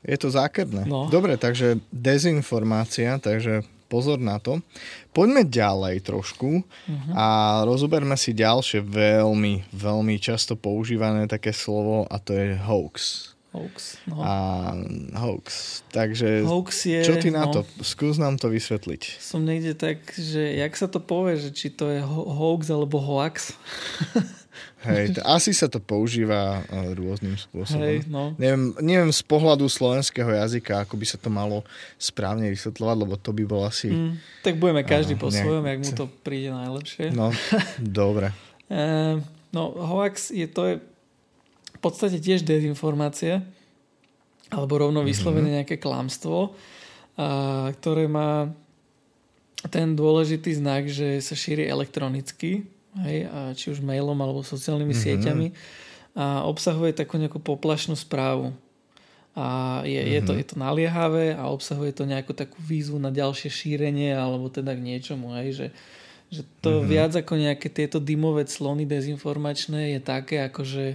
[0.00, 0.88] Je to zákerné.
[0.88, 1.12] No.
[1.12, 4.62] Dobre, takže dezinformácia, takže pozor na to.
[5.10, 7.12] Poďme ďalej trošku uh-huh.
[7.18, 7.26] a
[7.66, 13.34] rozoberme si ďalšie veľmi, veľmi často používané také slovo a to je hoax.
[13.50, 13.98] Hoax.
[14.06, 14.22] No.
[14.22, 14.32] A
[15.18, 15.82] hoax.
[15.90, 17.60] Takže hoax je, čo ty na no, to?
[17.82, 19.18] Skús nám to vysvetliť.
[19.18, 23.02] Som niekde tak, že jak sa to povie, že či to je ho- hoax alebo
[23.02, 23.50] hoax.
[24.80, 27.84] Hej, to, asi sa to používa uh, rôznym spôsobom.
[27.84, 28.32] Hej, no.
[28.40, 31.66] neviem, neviem z pohľadu slovenského jazyka, ako by sa to malo
[32.00, 33.92] správne vysvetľovať, lebo to by bolo asi...
[33.92, 37.12] Mm, tak budeme každý uh, po svojom, jak mu to príde najlepšie.
[37.12, 37.28] No,
[37.82, 38.32] dobre.
[38.72, 39.20] uh,
[39.52, 40.74] no, hoax je to je
[41.80, 43.40] v podstate tiež dezinformácia,
[44.52, 45.56] alebo rovno vyslovene mm-hmm.
[45.64, 48.52] nejaké klamstvo, uh, ktoré má
[49.72, 52.68] ten dôležitý znak, že sa šíri elektronicky,
[53.00, 55.04] hej, a či už mailom alebo sociálnymi mm-hmm.
[55.08, 55.48] sieťami
[56.18, 58.50] a obsahuje takú nejakú poplašnú správu.
[59.38, 60.14] A je, mm-hmm.
[60.18, 60.38] je, to, mhm.
[60.42, 64.82] je to naliehavé a obsahuje to nejakú takú výzvu na ďalšie šírenie alebo teda k
[64.82, 65.38] niečomu.
[65.38, 65.66] Hej, že,
[66.34, 66.90] že to mm-hmm.
[66.90, 70.86] viac ako nejaké tieto dymové clony dezinformačné je také ako že,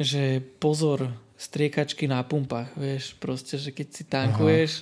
[0.00, 4.72] že pozor, striekačky na pumpách, vieš, proste, že keď si tankuješ,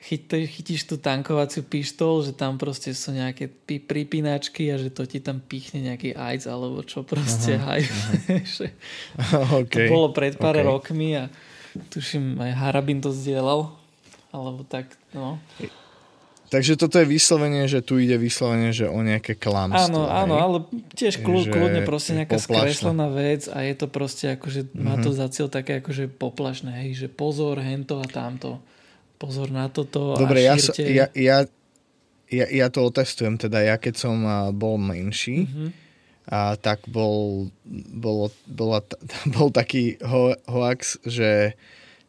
[0.00, 5.18] chyt, chytíš tú tankovaciu pištol, že tam proste sú nejaké pripínačky a že to ti
[5.18, 9.38] tam pichne nejaký AIDS alebo čo proste aha, aha.
[9.64, 10.66] okay, to bolo pred pár okay.
[10.66, 11.24] rokmi a
[11.92, 13.72] tuším aj Harabin to zdieľal
[14.30, 15.40] alebo tak, no.
[16.46, 19.90] Takže toto je vyslovenie, že tu ide vyslovenie, že o nejaké klamstvo.
[19.90, 20.56] Áno, áno, ale
[20.94, 22.54] tiež kľud, kľudne proste nejaká poplašné.
[22.62, 25.16] skreslená vec a je to proste akože, má to mhm.
[25.18, 28.62] za cieľ také akože poplašné, hej, že pozor, hento a tamto
[29.16, 30.84] pozor na toto Dobre, a šírte.
[30.92, 31.48] ja, ja,
[32.28, 34.16] ja, ja to otestujem, teda ja keď som
[34.52, 35.68] bol menší, mm-hmm.
[36.30, 37.48] a tak bol,
[37.90, 38.84] bol, bola,
[39.36, 41.56] bol taký ho, hoax, že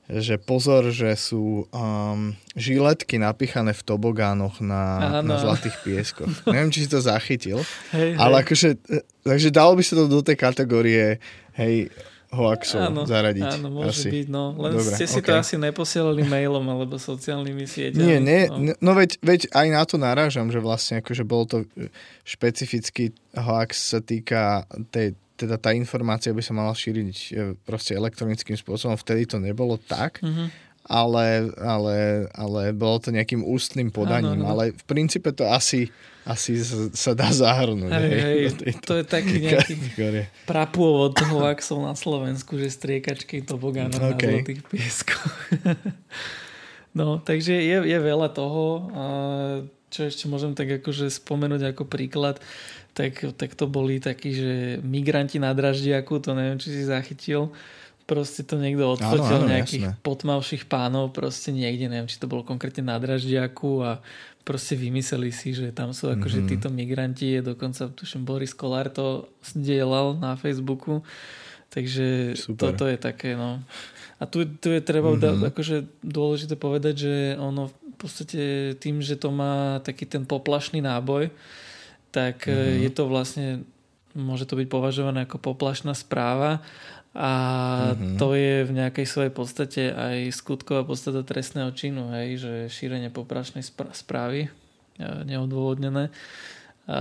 [0.08, 6.32] že pozor, že sú um, žiletky napichané v tobogánoch na, na zlatých pieskoch.
[6.48, 7.60] Neviem, či si to zachytil,
[7.92, 8.44] hej, ale hej.
[8.48, 11.20] akože, e, takže dalo by sa to do tej kategórie,
[11.60, 11.92] hej,
[12.32, 13.52] hoaxov áno, zaradiť.
[13.60, 14.10] Áno, môže asi.
[14.12, 14.52] byť, no.
[14.60, 15.32] Len Dobre, ste si okay.
[15.32, 18.04] to asi neposielali mailom alebo sociálnymi sieťami.
[18.04, 21.64] Nie, nie, no, no veď, veď aj na to narážam, že vlastne akože bol to
[22.28, 28.58] špecifický hoax sa týka tej, teda tá informácia by sa mala šíriť e, proste elektronickým
[28.58, 28.98] spôsobom.
[28.98, 30.20] Vtedy to nebolo tak.
[30.26, 31.98] Mm-hmm ale, ale,
[32.32, 34.40] ale bolo to nejakým ústnym podaním.
[34.48, 34.56] Ano.
[34.56, 35.92] Ale v princípe to asi,
[36.24, 36.56] asi
[36.96, 37.92] sa dá zahrnúť.
[37.92, 39.76] Hej, hej, to je taký nejaký
[40.48, 43.92] prapôvod toho axov na Slovensku, že striekačky to okay.
[43.92, 45.32] na zlatých pieskoch.
[47.00, 48.88] no, takže je, je veľa toho.
[49.92, 52.40] Čo ešte môžem tak akože spomenúť ako príklad,
[52.98, 57.54] tak, tak to boli takí, že migranti na Draždiaku, to neviem, či si zachytil,
[58.10, 60.02] proste to niekto odfotil nejakých jasné.
[60.02, 64.02] potmavších pánov proste niekde, neviem, či to bolo konkrétne na Draždiaku a
[64.42, 66.52] proste vymysleli si, že tam sú akože mm-hmm.
[66.58, 71.06] títo migranti, je dokonca, tuším, Boris Kolár to zdieľal na Facebooku,
[71.70, 72.74] takže Super.
[72.74, 73.62] toto je také, no.
[74.18, 75.44] A tu, tu je treba mm-hmm.
[75.46, 80.82] da, akože dôležité povedať, že ono v podstate tým, že to má taký ten poplašný
[80.82, 81.30] náboj,
[82.12, 82.84] tak mm-hmm.
[82.88, 83.48] je to vlastne
[84.18, 86.66] môže to byť považované ako poplašná správa
[87.18, 87.32] a
[87.94, 88.18] mm-hmm.
[88.22, 93.66] to je v nejakej svojej podstate aj skutková podstata trestného činu, hej, že šírenie poprašnej
[93.94, 94.50] správy e,
[95.26, 96.14] neodôvodnené.
[96.88, 97.00] A,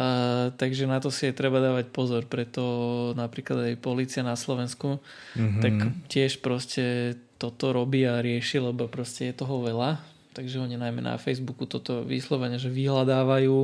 [0.56, 2.64] takže na to si je treba dávať pozor, preto
[3.12, 4.98] napríklad aj policia na Slovensku
[5.36, 5.62] mm-hmm.
[5.62, 5.74] tak
[6.08, 10.00] tiež proste toto robí a rieši, lebo proste je toho veľa,
[10.32, 13.56] takže oni najmä na Facebooku toto vyslovene, že vyhľadávajú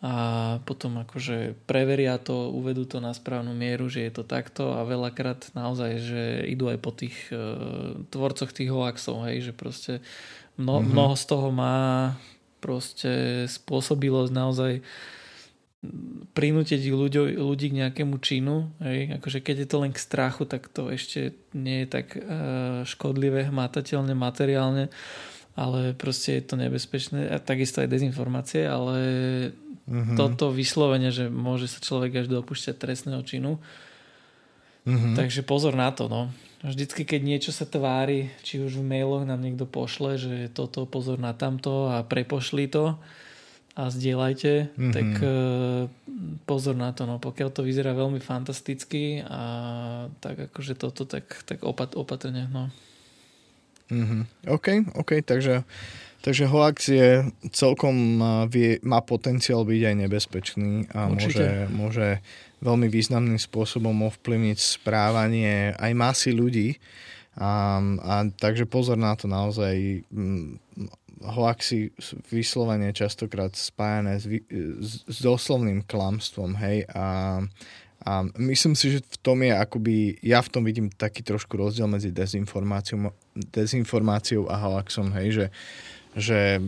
[0.00, 0.14] a
[0.64, 5.52] potom akože preveria to, uvedú to na správnu mieru, že je to takto a veľakrát
[5.52, 10.00] naozaj, že idú aj po tých uh, tvorcoch tých hoaxov, hej, že proste
[10.56, 10.92] mno, mm-hmm.
[10.96, 11.78] mnoho z toho má
[12.64, 14.72] proste spôsobilosť naozaj
[16.36, 18.68] prinútiť ľudí, ľudí k nejakému činu.
[18.84, 19.16] Hej?
[19.16, 23.48] Akože keď je to len k strachu, tak to ešte nie je tak uh, škodlivé
[23.48, 24.92] hmatateľne, materiálne,
[25.58, 27.30] ale proste je to nebezpečné.
[27.30, 28.96] A takisto aj dezinformácie, ale
[29.90, 30.14] Mm-hmm.
[30.14, 33.58] Toto vyslovene, že môže sa človek až dopúšťať trestného činu.
[34.86, 35.18] Mm-hmm.
[35.18, 36.06] Takže pozor na to.
[36.06, 36.30] No.
[36.62, 41.18] Vždycky, keď niečo sa tvári, či už v mailoch nám niekto pošle, že toto pozor
[41.18, 42.94] na tamto a prepošli to
[43.74, 44.92] a zdieľajte, mm-hmm.
[44.94, 45.90] tak uh,
[46.46, 47.10] pozor na to.
[47.10, 47.18] No.
[47.18, 49.42] Pokiaľ to vyzerá veľmi fantasticky a
[50.22, 52.46] tak akože toto, tak, tak opat, opatrne.
[52.46, 52.70] No.
[53.90, 54.22] Mm-hmm.
[54.48, 55.66] OK, OK, takže
[56.20, 58.20] Takže hoax je celkom
[58.52, 62.08] vie, má potenciál byť aj nebezpečný a môže, môže
[62.60, 66.76] veľmi významným spôsobom ovplyvniť správanie aj masy ľudí.
[67.40, 70.04] A, a takže pozor na to naozaj.
[71.20, 71.92] Hoaxy
[72.32, 77.44] vyslovene častokrát spájané s, s, s doslovným klamstvom, hej, a,
[78.00, 81.92] a myslím si, že v tom je akoby, ja v tom vidím taký trošku rozdiel
[81.92, 83.12] medzi dezinformáciou,
[83.48, 85.46] dezinformáciou a hoaxom, hej, že
[86.16, 86.58] že,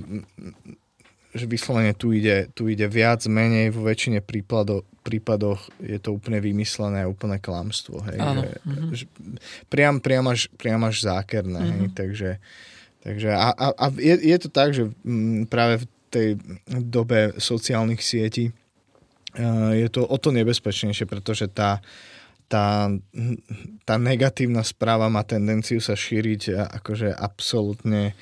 [1.34, 6.38] že vyslovene tu ide, tu ide viac, menej, vo väčšine prípado, prípadoch je to úplne
[6.38, 8.06] vymyslené, úplne klamstvo.
[8.06, 8.42] Hej, Áno.
[8.46, 8.90] Že, mm-hmm.
[8.94, 9.04] že,
[9.66, 11.58] priam, priam, až, priam až zákerné.
[11.58, 11.78] Mm-hmm.
[11.78, 12.30] Hej, takže
[13.02, 16.28] takže a, a, a je, je to tak, že m, práve v tej
[16.70, 18.54] dobe sociálnych sietí
[19.34, 21.82] uh, je to o to nebezpečnejšie, pretože tá
[22.48, 22.90] tá,
[23.84, 28.14] tá negatívna správa má tendenciu sa šíriť akože absolútne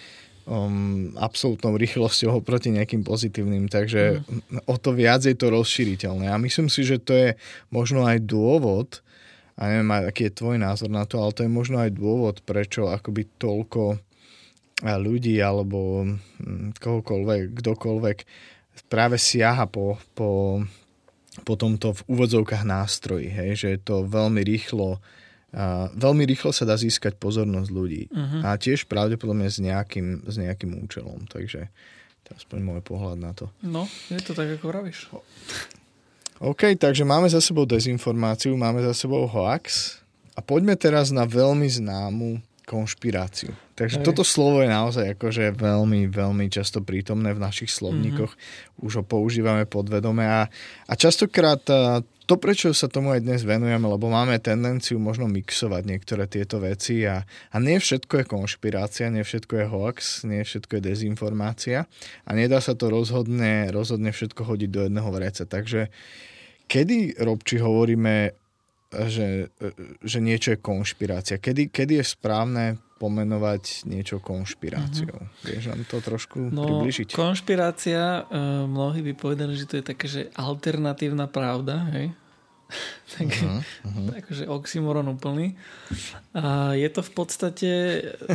[0.50, 4.66] um, absolútnou rýchlosťou oproti nejakým pozitívnym, takže mm.
[4.66, 6.26] o to viac je to rozšíriteľné.
[6.30, 7.28] A myslím si, že to je
[7.70, 9.00] možno aj dôvod,
[9.60, 12.88] a neviem, aký je tvoj názor na to, ale to je možno aj dôvod, prečo
[12.88, 14.00] akoby toľko
[14.80, 16.08] ľudí alebo
[16.40, 18.18] hm, kohokoľvek, kdokoľvek
[18.88, 20.60] práve siaha po, po,
[21.42, 25.00] po tomto v úvodzovkách nástroji, hej, že je to veľmi rýchlo
[25.50, 28.06] a veľmi rýchlo sa dá získať pozornosť ľudí.
[28.06, 28.46] Uh-huh.
[28.46, 31.26] A tiež pravdepodobne s nejakým, s nejakým účelom.
[31.26, 31.66] Takže
[32.22, 33.50] to je aspoň môj pohľad na to.
[33.66, 35.10] No, je to tak, ako vravíš.
[36.38, 39.98] OK, takže máme za sebou dezinformáciu, máme za sebou hoax
[40.32, 42.38] a poďme teraz na veľmi známu
[42.70, 43.50] konšpiráciu.
[43.74, 44.06] Takže Hej.
[44.06, 48.30] toto slovo je naozaj akože veľmi, veľmi často prítomné v našich slovníkoch.
[48.30, 48.86] Mm-hmm.
[48.86, 50.46] Už ho používame podvedome a,
[50.86, 51.66] a častokrát
[52.30, 57.02] to, prečo sa tomu aj dnes venujeme, lebo máme tendenciu možno mixovať niektoré tieto veci
[57.02, 61.90] a, a nie všetko je konšpirácia, nie všetko je hoax, nie všetko je dezinformácia
[62.22, 65.42] a nedá sa to rozhodne, rozhodne všetko hodiť do jedného vreca.
[65.42, 65.90] Takže
[66.70, 68.38] kedy, Robči, hovoríme,
[68.90, 69.54] že,
[70.02, 71.38] že niečo je konšpirácia?
[71.38, 72.64] Kedy, kedy je správne
[73.00, 75.16] pomenovať niečo konšpiráciou.
[75.16, 75.46] Uh-huh.
[75.48, 77.16] Vieš nám to trošku no, približiť?
[77.16, 82.12] Konšpirácia, uh, mnohí by povedali, že to je také, že alternatívna pravda, hej?
[83.16, 84.20] tak, uh-huh.
[84.20, 85.56] akože oxymoron úplný.
[86.36, 87.72] A je to v podstate,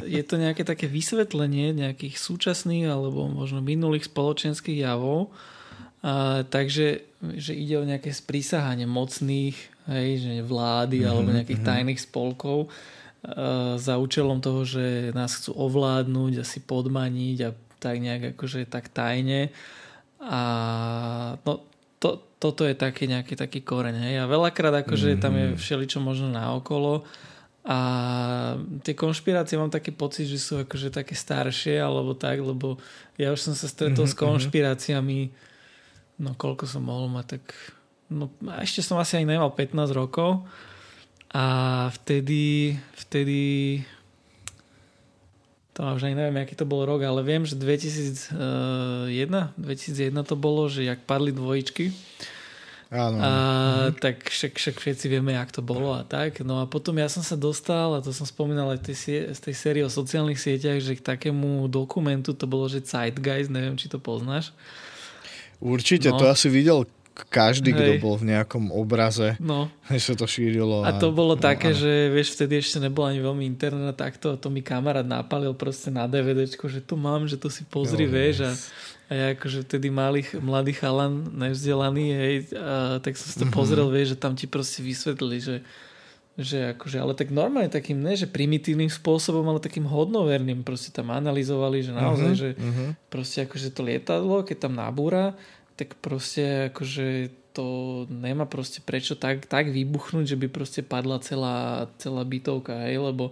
[0.04, 5.32] je to nejaké také vysvetlenie nejakých súčasných alebo možno minulých spoločenských javov.
[6.06, 7.02] A, takže
[7.34, 9.58] že ide o nejaké sprísahanie mocných,
[9.90, 11.72] hej, že vlády uh-huh, alebo nejakých uh-huh.
[11.74, 12.70] tajných spolkov
[13.82, 17.50] za účelom toho, že nás chcú ovládnuť a si podmaniť a
[17.82, 19.50] tak nejak akože tak tajne.
[20.22, 20.42] A
[21.42, 21.66] no,
[21.98, 23.98] to, toto je taký nejaký taký koreň.
[23.98, 24.16] Hej?
[24.22, 25.24] A veľakrát akože mm-hmm.
[25.24, 25.58] tam je mhm.
[25.58, 27.02] všeličo možno naokolo
[27.66, 27.80] a
[28.86, 32.78] tie konšpirácie mám taký pocit, že sú akože také staršie alebo tak, lebo
[33.18, 34.14] ja už som sa stretol mm-hmm.
[34.14, 34.22] s mhm.
[34.22, 35.20] konšpiráciami
[36.22, 37.44] no koľko som mohol mať tak
[38.12, 40.44] no ešte som asi ani nemal 15 rokov
[41.36, 41.46] a
[42.02, 43.82] vtedy vtedy
[45.76, 48.32] to už ani neviem, aký to bol rok, ale viem, že 2001,
[49.60, 51.92] 2001 to bolo, že jak padli dvojičky,
[52.94, 53.18] Áno.
[53.18, 53.32] A,
[53.90, 53.98] mhm.
[53.98, 56.46] tak však, však všetci vieme, jak to bolo a tak.
[56.46, 58.86] No a potom ja som sa dostal, a to som spomínal aj
[59.34, 63.76] z tej série o sociálnych sieťach, že k takému dokumentu to bolo, že Zeitgeist, neviem,
[63.76, 64.54] či to poznáš.
[65.64, 66.20] Určite, no.
[66.20, 66.86] to asi videl
[67.32, 67.80] každý, Hej.
[67.80, 69.72] kto bol v nejakom obraze, no.
[69.96, 70.84] sa to šírilo.
[70.84, 71.80] A, a to bolo no, také, áno.
[71.80, 76.12] že vieš, vtedy ešte nebolo ani veľmi internet takto, to mi kamarát napalil proste na
[76.12, 78.52] DVDčko, že tu mám, že to si pozri, no, vieš, a,
[79.08, 83.56] a ja akože vtedy malý, mladý chalan, nevzdelaný, hej, a, tak som si to mm-hmm.
[83.56, 85.56] pozrel, vieš, že tam ti proste vysvetlili, že
[86.36, 91.16] že akože, ale tak normálne takým, ne, že primitívnym spôsobom, ale takým hodnoverným, proste tam
[91.16, 92.44] analyzovali, že naozaj, mm-hmm.
[92.44, 92.90] že mm-hmm.
[93.08, 95.40] proste akože to lietadlo, keď tam nabúra,
[95.80, 97.68] tak proste akože to
[98.12, 103.32] nemá proste prečo tak, tak vybuchnúť, že by proste padla celá, celá bytovka, hej, lebo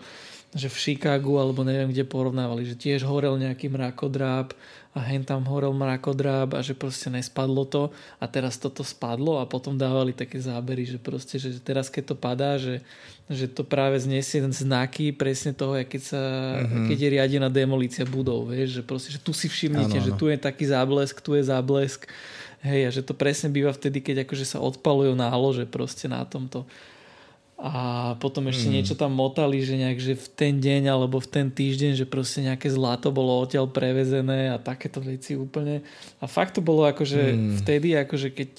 [0.53, 4.53] že v Chicagu alebo neviem kde porovnávali, že tiež horel nejaký mrakodráp
[4.93, 7.89] a hen tam horel mrakodráp a že proste nespadlo to.
[8.21, 12.15] A teraz toto spadlo a potom dávali také zábery, že proste, že teraz keď to
[12.15, 12.85] padá, že,
[13.25, 16.21] že to práve znesie znaky presne toho, keď, sa,
[16.61, 16.85] mm-hmm.
[16.85, 20.29] keď je riadená demolícia budov, vieš, že proste, že tu si všimnite, ano, že tu
[20.29, 22.05] je taký záblesk, tu je záblesk.
[22.63, 26.63] Hej, a že to presne býva vtedy, keď akože sa odpalujú nálože proste na tomto
[27.63, 27.73] a
[28.19, 28.73] potom ešte mm.
[28.75, 32.43] niečo tam motali, že nejak, že v ten deň alebo v ten týždeň, že proste
[32.43, 35.79] nejaké zlato bolo odtiaľ prevezené a takéto veci úplne.
[36.19, 37.63] A fakt to bolo akože mm.
[37.63, 38.49] vtedy, akože keď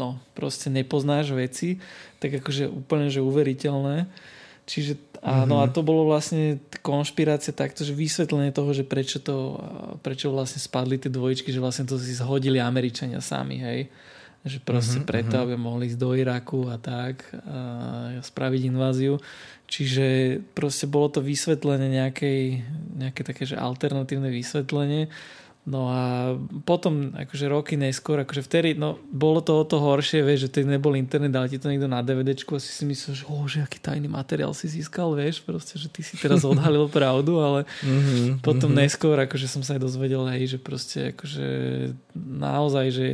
[0.00, 1.76] no, proste nepoznáš veci,
[2.16, 4.08] tak akože úplne, že uveriteľné.
[4.64, 5.68] Čiže áno, mm-hmm.
[5.68, 9.60] a to bolo vlastne konšpirácia takto, že vysvetlenie toho, že prečo to,
[10.00, 13.92] prečo vlastne spadli tie dvojičky, že vlastne to si zhodili Američania sami, hej
[14.44, 15.44] že proste uh-huh, preto, uh-huh.
[15.48, 19.16] aby mohli ísť do Iraku a tak a spraviť inváziu.
[19.64, 22.40] Čiže proste bolo to vysvetlenie nejakej,
[23.00, 25.08] nejaké také, že alternatívne vysvetlenie
[25.64, 26.36] No a
[26.68, 30.76] potom, akože roky neskôr, akože vtedy, no bolo to o to horšie, vieš, že tedy
[30.76, 33.64] nebol internet, ale ti to niekto na DVDčku a si si myslel, že, oh, že
[33.64, 38.44] aký tajný materiál si získal, vieš, proste, že ty si teraz odhalil pravdu, ale mm-hmm,
[38.44, 38.84] potom mm-hmm.
[38.84, 41.46] neskôr, akože som sa aj dozvedel, hej, že proste, akože
[42.12, 43.06] naozaj, že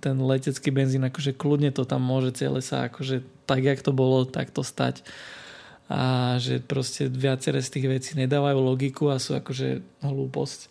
[0.00, 4.24] ten letecký benzín, akože kľudne to tam môže celé sa, akože tak, jak to bolo,
[4.24, 5.04] tak to stať
[5.88, 10.68] a že proste viaceré z tých vecí nedávajú logiku a sú akože hlúposť.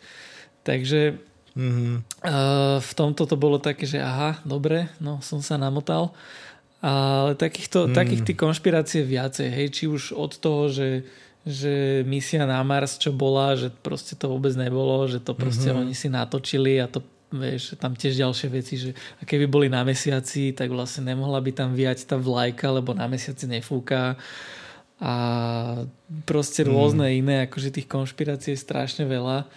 [0.67, 1.15] Takže
[1.56, 1.95] mm-hmm.
[2.27, 6.12] uh, v tomto to bolo také, že aha, dobre, no som sa namotal.
[6.84, 7.95] Ale takýchto, mm.
[7.95, 11.08] takých tých konšpirácií viacej, hej, či už od toho, že,
[11.41, 15.82] že misia na Mars, čo bola, že proste to vôbec nebolo, že to proste mm-hmm.
[15.89, 17.01] oni si natočili a to
[17.34, 21.51] vieš, tam tiež ďalšie veci, že a keby boli na mesiaci, tak vlastne nemohla by
[21.51, 24.15] tam viať tá vlajka, lebo na mesiaci nefúka
[25.01, 25.13] a
[26.30, 26.69] proste mm.
[26.69, 29.49] rôzne iné, akože tých konšpirácií je strašne veľa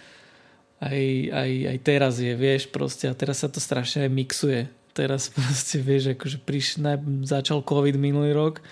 [0.81, 4.61] aj, aj, aj teraz je, vieš, proste a teraz sa to strašne aj mixuje.
[4.97, 6.81] Teraz proste, vieš, akože priš,
[7.29, 8.65] začal COVID minulý rok,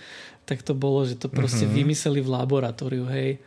[0.50, 1.78] tak to bolo, že to proste uh-huh.
[1.78, 3.38] vymysleli v laboratóriu, hej,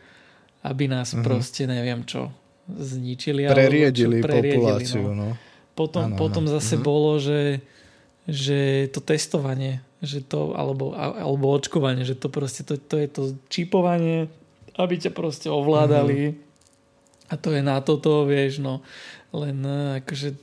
[0.62, 1.27] aby nás uh-huh.
[1.27, 2.31] proste, neviem čo,
[2.70, 3.51] zničili.
[3.51, 5.14] Preriedili, čo, preriedili populáciu, no.
[5.18, 5.29] no.
[5.75, 6.55] Potom, ano, potom ano.
[6.55, 6.87] zase uh-huh.
[6.87, 7.59] bolo, že,
[8.31, 13.22] že to testovanie, že to, alebo, alebo očkovanie, že to proste, to, to je to
[13.51, 14.31] čipovanie,
[14.79, 16.51] aby ťa proste ovládali uh-huh
[17.33, 18.85] a to je na toto, vieš, no
[19.33, 20.37] len e, akože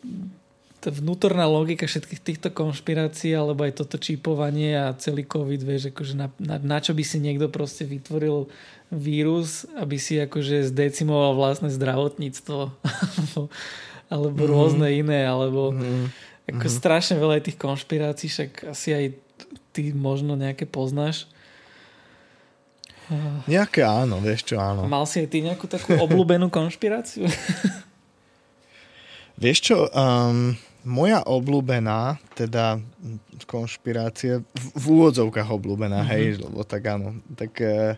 [0.80, 6.16] tá vnútorná logika všetkých týchto konšpirácií alebo aj toto čipovanie a celý COVID, vieš, akože
[6.16, 8.48] na, na, na čo by si niekto proste vytvoril
[8.90, 13.42] vírus, aby si akože zdecimoval vlastné zdravotníctvo alebo,
[14.10, 14.50] alebo mm.
[14.50, 16.06] rôzne iné, alebo mm.
[16.58, 16.74] ako mm.
[16.74, 19.06] strašne veľa tých konšpirácií, však asi aj
[19.76, 21.30] ty možno nejaké poznáš.
[23.50, 24.86] Nejaké áno, vieš čo, áno.
[24.86, 27.26] Mal si aj ty nejakú takú obľúbenú konšpiráciu?
[29.44, 30.54] vieš čo, um,
[30.86, 32.78] moja obľúbená, teda
[33.50, 36.14] konšpirácia, v, v úvodzovkách obľúbená, mm-hmm.
[36.14, 37.98] hej, lebo tak áno, tak uh,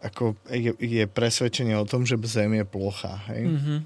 [0.00, 3.44] ako je, je presvedčenie o tom, že Zem je plocha, hej.
[3.50, 3.78] Mm-hmm.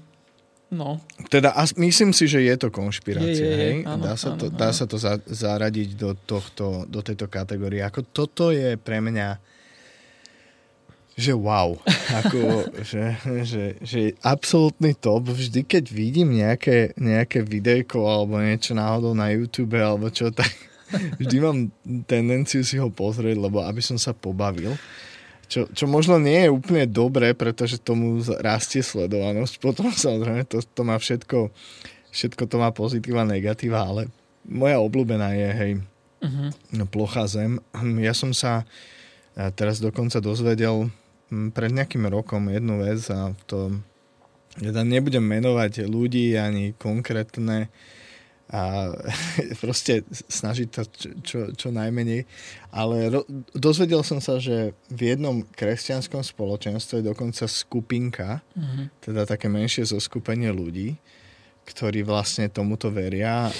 [0.75, 0.97] No.
[1.29, 3.61] Teda a myslím si, že je to konšpirácia, je, je, je.
[3.61, 3.75] hej?
[3.85, 4.57] Áno, dá sa áno, to, áno.
[4.57, 7.85] dá sa to za, zaradiť do, tohto, do tejto kategórie.
[7.85, 9.54] Ako toto je pre mňa
[11.15, 11.79] že wow,
[12.11, 13.15] ako, že,
[13.47, 15.31] že, že absolútny top.
[15.31, 20.51] Vždy, keď vidím nejaké, nejaké videjko alebo niečo náhodou na YouTube alebo čo, tak
[21.19, 21.71] vždy mám
[22.03, 24.75] tendenciu si ho pozrieť, lebo aby som sa pobavil.
[25.45, 29.55] Čo, čo možno nie je úplne dobré, pretože tomu rastie sledovanosť.
[29.65, 31.47] Potom samozrejme to, to má všetko,
[32.11, 34.11] všetko to má pozitíva, negatíva, ale
[34.43, 35.71] moja obľúbená je, hej,
[36.21, 36.85] uh-huh.
[36.91, 37.57] plocha zem.
[38.03, 38.67] Ja som sa
[39.57, 40.89] teraz dokonca dozvedel,
[41.29, 43.73] pred nejakým rokom jednu vec a to
[44.63, 47.67] ja tam nebudem menovať ľudí ani konkrétne
[48.45, 48.93] a
[49.63, 52.29] proste snažiť to čo, čo, čo najmenej.
[52.69, 53.21] Ale ro,
[53.51, 58.85] dozvedel som sa, že v jednom kresťanskom spoločenstve je dokonca skupinka, mm-hmm.
[59.01, 60.95] teda také menšie zoskupenie ľudí,
[61.65, 63.51] ktorí vlastne tomuto veria a,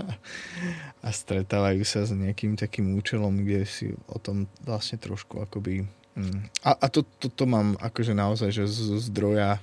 [1.06, 5.99] a stretávajú sa s nejakým takým účelom, kde si o tom vlastne trošku akoby.
[6.66, 9.62] A, a to, to, to mám akože naozaj, že z zdroja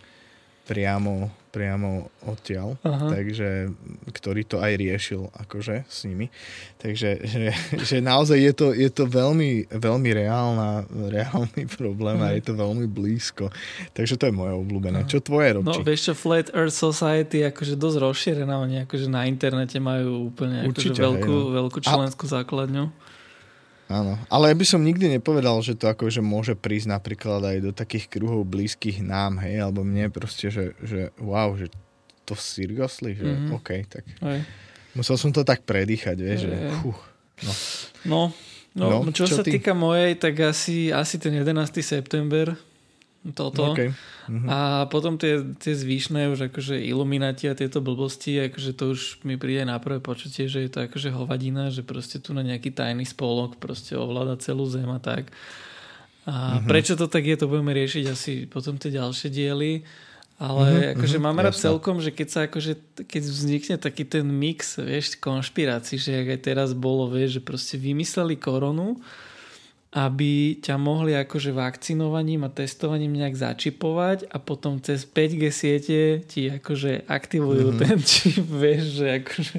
[0.67, 3.07] priamo, priamo odtiaľ, Aha.
[3.07, 3.71] takže
[4.11, 6.27] ktorý to aj riešil akože s nimi.
[6.75, 7.55] Takže že,
[7.87, 12.35] že naozaj je to, je to veľmi, veľmi reálna, reálny problém a mhm.
[12.35, 13.47] je to veľmi blízko.
[13.95, 15.07] Takže to je moje obľúbené.
[15.07, 15.79] Čo tvoje, Robči?
[15.79, 18.59] No vieš čo, Flat Earth Society je akože dosť rozšírená.
[18.59, 21.55] Oni akože na internete majú úplne akože veľkú, hej, no.
[21.63, 22.43] veľkú členskú a...
[22.43, 22.91] základňu.
[23.87, 27.71] Áno, ale ja by som nikdy nepovedal, že to akože môže prísť napríklad aj do
[27.71, 31.71] takých kruhov blízkych nám, hej, alebo mne proste, že, že wow, že
[32.27, 33.55] to Sirgosli, že mm-hmm.
[33.55, 34.43] OK, tak aj.
[34.91, 36.99] musel som to tak predýchať, vieš, že uh,
[37.47, 37.53] no.
[38.03, 38.21] no.
[38.77, 39.57] No, no čo, čo sa ty?
[39.57, 41.65] týka mojej, tak asi, asi ten 11.
[41.81, 42.53] september,
[43.31, 43.73] toto.
[43.73, 43.91] Okay.
[44.27, 44.47] Mm-hmm.
[44.47, 49.39] A potom tie, tie zvyšné už akože iluminati a tieto blbosti, akože to už mi
[49.39, 53.07] príde na prvé počutie, že je to akože hovadina, že proste tu na nejaký tajný
[53.07, 55.31] spolok proste ovláda celú zem a tak.
[56.27, 56.67] A mm-hmm.
[56.67, 59.87] prečo to tak je, to budeme riešiť asi potom tie ďalšie diely.
[60.37, 62.73] Ale mm-hmm, akože mm-hmm, mám rád celkom, že keď sa akože,
[63.09, 68.37] keď vznikne taký ten mix, vieš, konšpirácií, že aj teraz bolo, vieš, že proste vymysleli
[68.37, 69.01] koronu,
[69.95, 76.51] aby ťa mohli akože vakcinovaním a testovaním nejak začipovať a potom cez 5G siete ti
[76.51, 77.81] akože aktivujú mm-hmm.
[77.81, 79.57] ten čip, vieš, že akože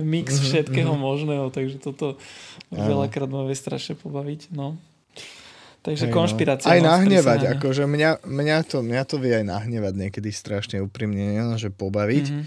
[0.00, 0.46] mix mm-hmm.
[0.48, 1.04] všetkého mm-hmm.
[1.04, 2.16] možného, takže toto
[2.72, 2.80] Áno.
[2.80, 4.80] veľakrát ma vie strašne pobaviť, no.
[5.84, 6.68] Takže Hej, konšpirácia.
[6.68, 6.74] No.
[6.74, 11.68] Aj nahnevať, akože mňa, mňa, to, mňa to vie aj nahnevať niekedy strašne úprimne, že
[11.68, 12.44] pobaviť, mm-hmm.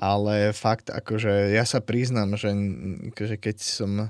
[0.00, 2.50] ale fakt, akože ja sa priznám, že,
[3.12, 4.08] že keď som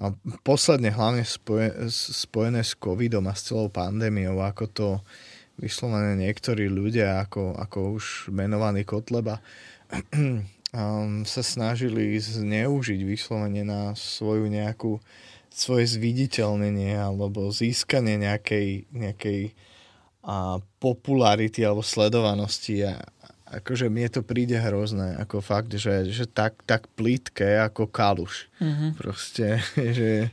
[0.00, 4.88] a posledne hlavne spoje, spojené s covidom a s celou pandémiou, ako to
[5.60, 9.44] vyslovené niektorí ľudia, ako, ako už menovaný Kotleba,
[10.72, 14.96] um, sa snažili zneužiť vyslovene na svoju nejakú
[15.52, 19.52] svoje zviditeľnenie alebo získanie nejakej, nejakej
[20.20, 23.00] a popularity alebo sledovanosti a,
[23.50, 28.49] akože mne to príde hrozné, ako fakt, že, že tak, tak plítke ako kaluš.
[28.60, 28.90] Mm-hmm.
[29.00, 29.64] Proste,
[29.96, 30.28] že,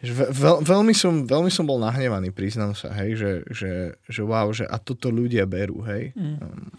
[0.00, 3.72] že veľ, veľmi, som, veľmi som bol nahnevaný, priznám sa, hej, že, že,
[4.08, 6.16] že wow, že a toto ľudia berú, hej.
[6.16, 6.36] Mm.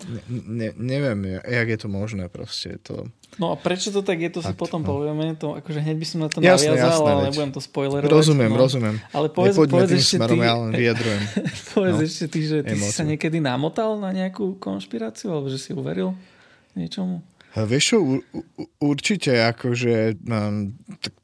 [0.09, 3.05] Ne, ne, neviem, jak je to možné proste, to...
[3.37, 4.89] No a prečo to tak je, to si potom no.
[4.89, 5.37] povieme.
[5.37, 8.09] To, akože hneď by som na to jasné, naviazal, jasné, ale nebudem to spoilerovať.
[8.09, 8.57] Rozumiem, no.
[8.57, 8.95] rozumiem.
[9.13, 11.21] Ale povedz, povedz ešte smerom, ty, ja len vyjadrujem.
[11.77, 12.07] povedz no.
[12.09, 16.17] ešte ty, že ty si sa niekedy namotal na nejakú konšpiráciu, alebo že si uveril
[16.73, 17.21] niečomu?
[17.57, 17.97] Vieš čo,
[18.77, 20.69] určite akože um,
[21.01, 21.17] tak,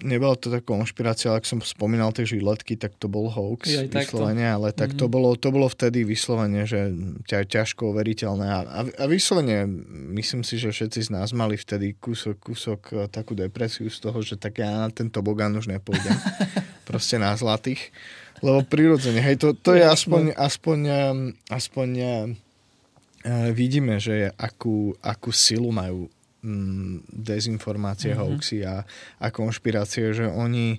[0.00, 3.84] nebola to taká konšpirácia, ale ak som spomínal tie žiletky, tak to bol hoax ja,
[3.84, 5.04] vyslovene, ale tak mm-hmm.
[5.04, 6.96] to, bolo, to bolo vtedy vyslovene, že
[7.28, 9.68] ťa, ťažko overiteľné a, a, a vyslovene
[10.16, 14.24] myslím si, že všetci z nás mali vtedy kúsok, kúsok e, takú depresiu z toho,
[14.24, 16.16] že tak ja na ten tobogán už nepôjdem.
[16.88, 17.92] Proste na zlatých.
[18.40, 20.80] Lebo prirodzene, hej, to, to je aspoň, aspoň,
[21.52, 21.88] aspoň,
[22.32, 22.45] aspoň
[23.52, 26.06] vidíme, že akú, akú silu majú
[26.46, 28.22] mm, dezinformácie, mm-hmm.
[28.22, 28.86] hoaxy a,
[29.18, 30.78] a konšpirácie, že oni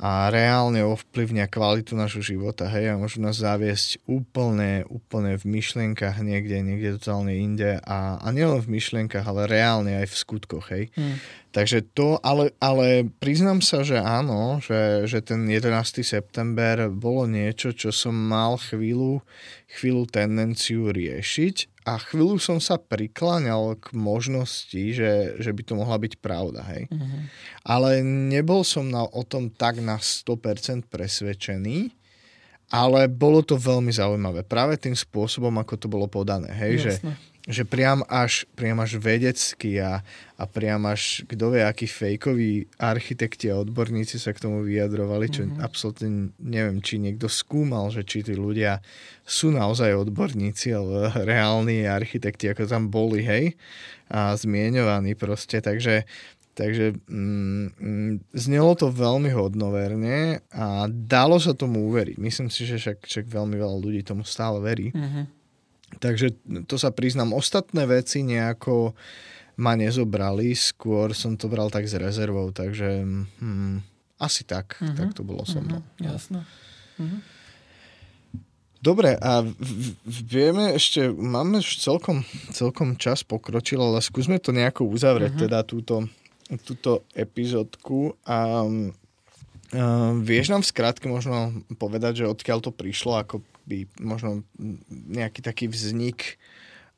[0.00, 6.16] a reálne ovplyvnia kvalitu nášho života, hej, a môžu nás zaviesť úplne, úplne v myšlienkach
[6.24, 10.88] niekde, niekde totálne inde a, a nielen v myšlienkach, ale reálne aj v skutkoch, hej.
[10.96, 11.20] Mm.
[11.52, 16.00] Takže to, ale, ale priznám sa, že áno, že, že ten 11.
[16.00, 19.20] september bolo niečo, čo som mal chvíľu,
[19.68, 25.96] chvíľu tendenciu riešiť a chvíľu som sa prikláňal k možnosti, že, že by to mohla
[25.96, 26.92] byť pravda, hej.
[26.92, 27.22] Mm-hmm.
[27.64, 31.88] Ale nebol som na, o tom tak na 100% presvedčený,
[32.70, 34.44] ale bolo to veľmi zaujímavé.
[34.44, 36.84] Práve tým spôsobom, ako to bolo podané, hej, Jasne.
[36.84, 36.92] že
[37.50, 40.06] že priam až, priam až vedecky a,
[40.38, 45.42] a priam až kto vie, akí fejkoví architekti a odborníci sa k tomu vyjadrovali, čo
[45.44, 45.58] mm-hmm.
[45.58, 48.78] absolútne neviem, či niekto skúmal, že či tí ľudia
[49.26, 53.58] sú naozaj odborníci, alebo reálni architekti, ako tam boli, hej,
[54.06, 56.06] a zmienovaní proste, takže
[56.50, 62.20] Takže mm, mm, znelo to veľmi hodnoverne a dalo sa tomu uveriť.
[62.20, 64.92] Myslím si, že však, však veľmi veľa ľudí tomu stále verí.
[64.92, 65.39] Mm-hmm.
[65.98, 66.38] Takže
[66.70, 67.34] to sa priznám.
[67.34, 68.94] Ostatné veci nejako
[69.60, 73.04] ma nezobrali, skôr som to bral tak s rezervou, takže
[73.42, 73.84] hm,
[74.16, 74.96] asi tak, uh-huh.
[74.96, 75.84] tak to bolo so mnou.
[75.84, 76.16] Uh-huh.
[76.16, 76.40] Jasné.
[76.96, 77.20] Uh-huh.
[78.80, 79.44] Dobre, a
[80.08, 82.24] vieme ešte, máme už celkom,
[82.56, 85.44] celkom čas pokročil, ale skúsme to nejako uzavrieť, uh-huh.
[85.44, 86.08] teda túto,
[86.64, 88.16] túto epizódku.
[88.24, 89.86] A, a
[90.24, 94.42] vieš nám v skratke možno povedať, že odkiaľ to prišlo, ako by možno
[94.90, 96.42] nejaký taký vznik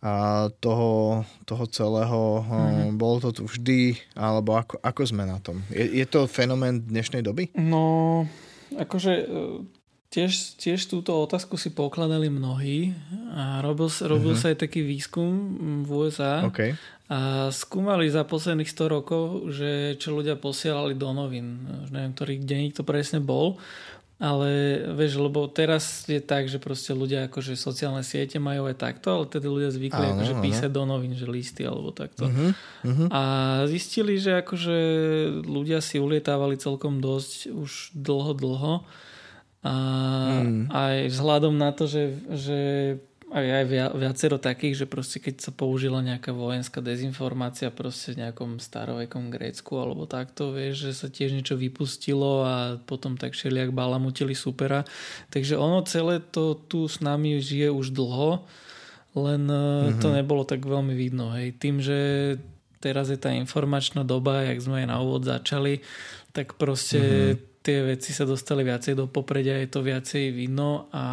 [0.03, 2.99] a toho, toho celého, mm-hmm.
[2.99, 5.63] bolo to tu vždy, alebo ako, ako sme na tom?
[5.71, 7.55] Je, je to fenomén dnešnej doby?
[7.55, 8.27] No,
[8.75, 9.25] akože e,
[10.13, 12.93] Tiež, tiež túto otázku si pokladali mnohí
[13.33, 14.45] a robil, robil uh-huh.
[14.45, 15.57] sa aj taký výskum
[15.89, 16.77] v USA okay.
[17.09, 21.65] a skúmali za posledných 100 rokov, že čo ľudia posielali do novín.
[21.89, 23.57] Už neviem, ktorý deň to presne bol,
[24.23, 29.19] ale vieš, lebo teraz je tak, že proste ľudia akože sociálne siete majú aj takto,
[29.19, 30.43] ale tedy ľudia zvykli áno, akože áno.
[30.47, 32.31] písať do novín, že listy alebo takto.
[32.31, 32.55] Uh-huh,
[32.87, 33.09] uh-huh.
[33.11, 33.23] A
[33.67, 34.79] zistili, že akože
[35.43, 38.75] ľudia si ulietávali celkom dosť už dlho, dlho.
[39.67, 39.75] A
[40.43, 40.71] mm.
[40.71, 42.61] aj vzhľadom na to, že, že
[43.33, 43.65] aj, aj
[43.97, 49.81] viacero takých, že proste keď sa použila nejaká vojenská dezinformácia proste v nejakom starovekom Grécku
[49.81, 54.85] alebo takto, vieš, že sa tiež niečo vypustilo a potom tak všelijak balamutili supera.
[55.33, 58.45] Takže ono celé to tu s nami žije už dlho,
[59.17, 60.01] len mm-hmm.
[60.05, 61.33] to nebolo tak veľmi vidno.
[61.33, 61.57] Hej.
[61.57, 61.99] Tým, že
[62.85, 65.81] teraz je tá informačná doba, jak sme aj na úvod začali,
[66.37, 67.65] tak proste mm-hmm.
[67.65, 71.05] tie veci sa dostali viacej do popredia, je to viacej vidno a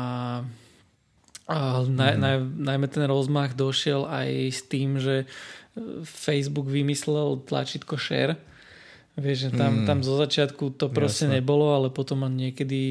[1.50, 2.22] a naj, mm.
[2.22, 8.38] naj, najmä ten rozmach došiel aj s tým, že e, Facebook vymyslel tlačítko share.
[9.18, 9.86] Vieš, že tam, mm.
[9.90, 11.42] tam zo začiatku to proste Jasne.
[11.42, 12.82] nebolo, ale potom niekedy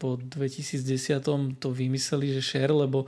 [0.00, 3.04] po 2010 to vymysleli, že share, lebo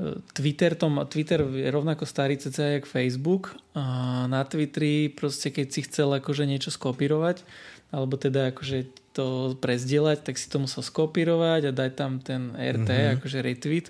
[0.00, 5.66] e, Twitter, to, Twitter je rovnako starý cca jak Facebook a na Twitteri proste keď
[5.68, 7.44] si chcel akože niečo skopírovať
[7.92, 8.84] alebo teda akože
[9.16, 13.14] to prezdieľať, tak si to musel skopírovať a dať tam ten RT, mm-hmm.
[13.20, 13.88] akože retweet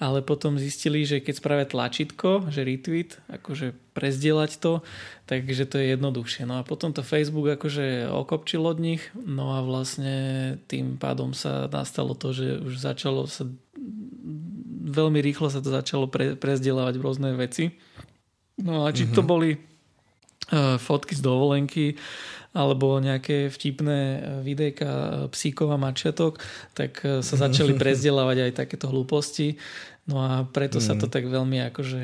[0.00, 4.80] ale potom zistili, že keď spravia tlačítko, že retweet, akože prezdieľať to,
[5.28, 6.48] takže to je jednoduchšie.
[6.48, 11.68] No a potom to Facebook akože okopčil od nich, no a vlastne tým pádom sa
[11.68, 13.44] nastalo to, že už začalo sa
[14.90, 17.76] veľmi rýchlo sa to začalo pre, prezdieľavať v rôzne veci.
[18.60, 19.16] No a či mm-hmm.
[19.16, 19.28] to mhm.
[19.28, 21.94] boli uh, fotky z dovolenky,
[22.50, 26.42] alebo nejaké vtipné e, videjka e, psíkov a mačiatok,
[26.74, 29.58] tak sa začali prezdelávať aj takéto hlúposti.
[30.10, 30.84] No a preto mm.
[30.84, 31.12] sa to mm.
[31.12, 32.02] tak veľmi akože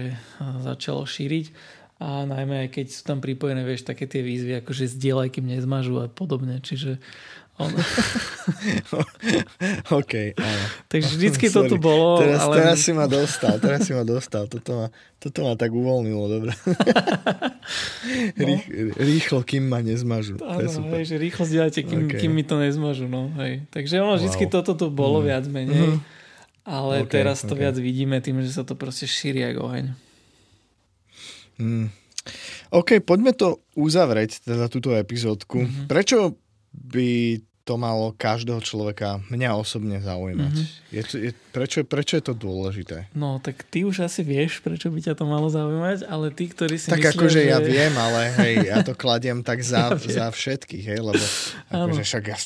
[0.63, 5.33] začalo šíriť a najmä aj keď sú tam pripojené, vieš, také tie výzvy, akože zdieľaj,
[5.33, 7.01] kým nezmažu a podobne, čiže
[7.57, 7.73] on...
[10.01, 10.65] OK, áno.
[10.93, 12.21] Takže vždycky to tu bolo.
[12.21, 12.55] Teraz, ale...
[12.61, 14.45] teraz si ma dostal, teraz si ma dostal.
[14.45, 14.87] Toto ma,
[15.17, 16.53] toto ma tak uvoľnilo, dobre.
[18.37, 18.45] no.
[18.45, 18.65] Rých,
[19.01, 20.37] rýchlo, kým ma nezmažu.
[20.45, 22.19] Áno, hej, že rýchlo zdieľajte, kým, okay.
[22.21, 23.09] kým mi to nezmažu.
[23.09, 23.65] No, hej.
[23.73, 24.53] Takže ono, vždycky wow.
[24.61, 25.27] toto tu bolo mm.
[25.27, 25.97] viac menej.
[25.97, 25.99] Mm.
[26.67, 27.65] Ale okay, teraz to okay.
[27.65, 29.87] viac vidíme tým, že sa to proste šíri ako oheň.
[31.57, 31.89] Mm.
[32.75, 35.63] OK, poďme to uzavrieť, teda túto epizódku.
[35.63, 35.87] Mm-hmm.
[35.87, 36.35] Prečo
[36.77, 40.55] by to malo každého človeka, mňa osobne zaujímať?
[40.55, 40.95] Mm-hmm.
[40.95, 43.11] Je, je, prečo, prečo je to dôležité?
[43.11, 46.79] No, tak ty už asi vieš, prečo by ťa to malo zaujímať, ale tí, ktorí
[46.79, 47.51] si Tak myslia, akože že...
[47.51, 51.25] ja viem, ale hej, ja to kladiem tak za, ja za všetkých, hej, lebo
[51.75, 52.39] akože však ja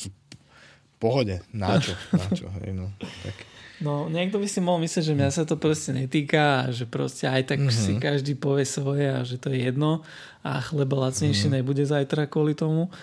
[0.97, 3.37] pohode, na čo, na čo, hej, no, tak.
[3.81, 7.25] No, niekto by si mohol myslieť, že mňa sa to proste netýka a že proste
[7.25, 7.81] aj tak mm-hmm.
[7.81, 10.05] si každý povie svoje a že to je jedno
[10.45, 11.57] a chleba lacnejšie mm-hmm.
[11.61, 12.93] nebude zajtra kvôli tomu.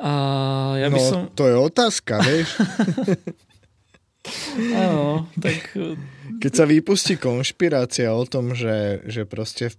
[0.00, 0.12] A
[0.80, 1.20] ja by no, som...
[1.36, 2.56] to je otázka, vieš.
[4.76, 5.76] Áno, tak...
[6.40, 9.72] Keď sa vypustí konšpirácia o tom, že, že proste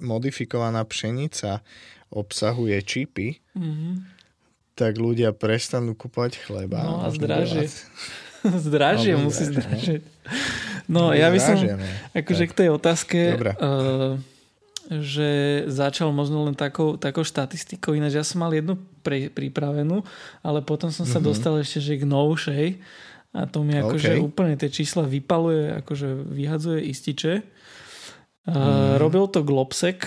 [0.00, 1.64] modifikovaná pšenica
[2.12, 3.92] obsahuje čipy, mm-hmm.
[4.76, 6.84] tak ľudia prestanú kúpať chleba.
[6.84, 7.72] No a zdražie.
[8.68, 10.02] zdražie, no, musí zdražiť.
[10.92, 11.56] No, no ja by som,
[12.12, 14.20] akože k tej otázke, uh,
[14.90, 20.04] že začal možno len takou, takou štatistikou, ináč ja som mal jednu pre, pripravenú,
[20.44, 21.28] ale potom som sa mm-hmm.
[21.28, 22.66] dostal ešte že k novšej
[23.34, 24.20] a to mi akože okay.
[24.20, 27.42] úplne tie čísla vypaluje, akože vyhadzuje ističe.
[28.44, 28.92] Uh, mm.
[29.00, 30.04] Robil to Globsec,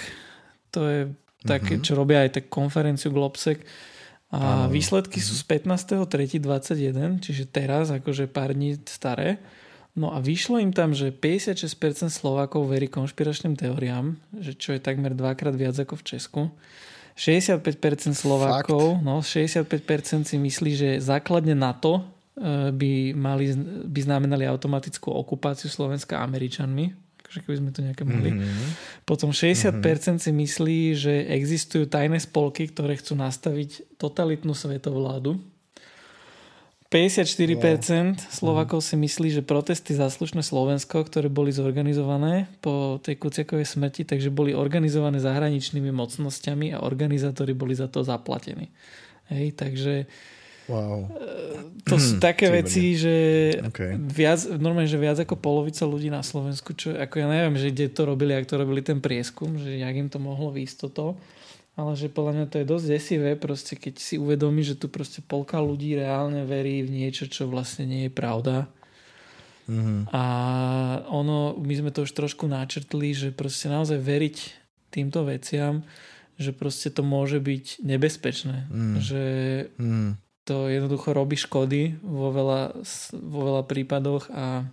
[0.70, 1.00] to je
[1.44, 1.86] také, mm-hmm.
[1.90, 3.66] čo robia aj tak konferenciu Globsec,
[4.28, 4.76] a Áno.
[4.76, 9.40] výsledky sú z 15.3.21, čiže teraz, akože pár dní staré.
[9.98, 15.18] No a vyšlo im tam, že 56% Slovákov verí konšpiračným teóriám, že čo je takmer
[15.18, 16.42] dvakrát viac ako v Česku.
[17.18, 22.06] 65% Slovákov, no 65% si myslí, že základne NATO
[22.38, 23.58] e, by, mali,
[23.90, 28.32] by znamenali automatickú okupáciu Slovenska Američanmi akože keby sme to nejaké mali.
[28.32, 28.70] Mm-hmm.
[29.04, 30.16] Potom 60% mm-hmm.
[30.16, 35.36] si myslí, že existujú tajné spolky, ktoré chcú nastaviť totalitnú svetovládu.
[36.88, 38.32] 54% wow.
[38.32, 44.08] Slovakov si myslí, že protesty za slušné Slovensko, ktoré boli zorganizované po tej Kuciakovej smrti,
[44.08, 48.72] takže boli organizované zahraničnými mocnosťami a organizátori boli za to zaplatení.
[49.28, 50.08] Hej, takže
[50.68, 51.08] Wow.
[51.88, 53.16] To sú také veci, že
[53.72, 53.96] okay.
[53.96, 57.88] viac, normálne, že viac ako polovica ľudí na Slovensku, čo ako ja neviem, že kde
[57.88, 61.16] to robili, ak to robili ten prieskum, že jak im to mohlo výjsť toto,
[61.78, 65.22] ale že podľa mňa to je dosť desivé, proste keď si uvedomí, že tu proste
[65.22, 68.66] polka ľudí reálne verí v niečo, čo vlastne nie je pravda.
[69.70, 70.10] Mm-hmm.
[70.10, 70.24] A
[71.06, 74.38] ono, my sme to už trošku načrtli, že proste naozaj veriť
[74.90, 75.86] týmto veciam,
[76.42, 78.66] že proste to môže byť nebezpečné.
[78.74, 78.96] Mm.
[78.98, 79.24] Že
[79.78, 80.12] mm.
[80.50, 82.74] to jednoducho robí škody vo veľa,
[83.22, 84.66] vo veľa prípadoch a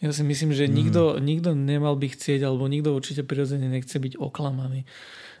[0.00, 0.72] ja si myslím, že mm.
[0.72, 4.88] nikto, nikto nemal by chcieť, alebo nikto určite prirodzene nechce byť oklamaný.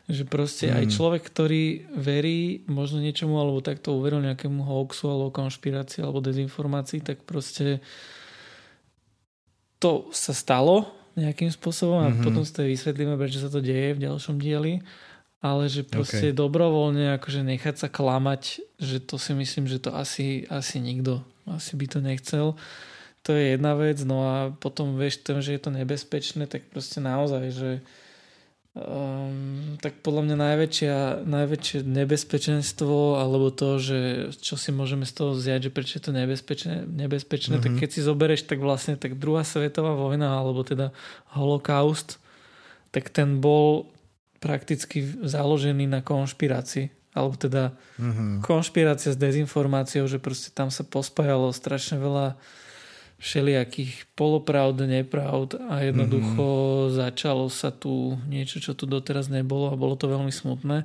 [0.06, 0.74] Že proste mm.
[0.78, 1.64] aj človek, ktorý
[1.98, 7.82] verí možno niečomu, alebo takto uveril nejakému hoaxu, alebo konšpirácii, alebo dezinformácii, tak proste
[9.82, 12.24] to sa stalo nejakým spôsobom a mm-hmm.
[12.24, 14.84] potom si to vysvetlíme, prečo sa to deje v ďalšom dieli
[15.44, 16.36] ale že proste okay.
[16.36, 21.78] dobrovoľne akože nechať sa klamať, že to si myslím, že to asi, asi nikto asi
[21.78, 22.46] by to nechcel.
[23.22, 27.02] To je jedna vec, no a potom vieš, tým, že je to nebezpečné, tak proste
[27.02, 27.70] naozaj, že
[28.76, 33.98] Um, tak podľa mňa najväčšia, najväčšie nebezpečenstvo alebo to, že
[34.36, 37.64] čo si môžeme z toho vziať, že prečo je to nebezpečné, nebezpečné mm-hmm.
[37.64, 37.80] tak mhm.
[37.80, 40.92] keď si zoberieš, tak vlastne tak druhá svetová vojna alebo teda
[41.32, 42.20] holokaust,
[42.92, 43.88] tak ten bol
[44.44, 48.44] prakticky založený na konšpirácii alebo teda mm-hmm.
[48.44, 52.36] konšpirácia s dezinformáciou, že proste tam sa pospájalo strašne veľa
[53.16, 56.94] všelijakých polopravd, nepravd a jednoducho mm-hmm.
[57.00, 60.84] začalo sa tu niečo, čo tu doteraz nebolo a bolo to veľmi smutné.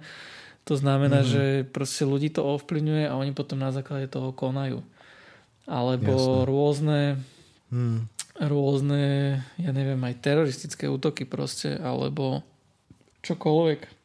[0.69, 1.33] To znamená, mm-hmm.
[1.33, 4.79] že proste ľudí to ovplyvňuje a oni potom na základe toho konajú.
[5.67, 6.47] Alebo Jasne.
[6.47, 7.01] rôzne
[7.71, 7.99] mm.
[8.43, 9.03] rôzne,
[9.57, 12.43] ja neviem, aj teroristické útoky proste, alebo
[13.23, 14.00] čokoľvek.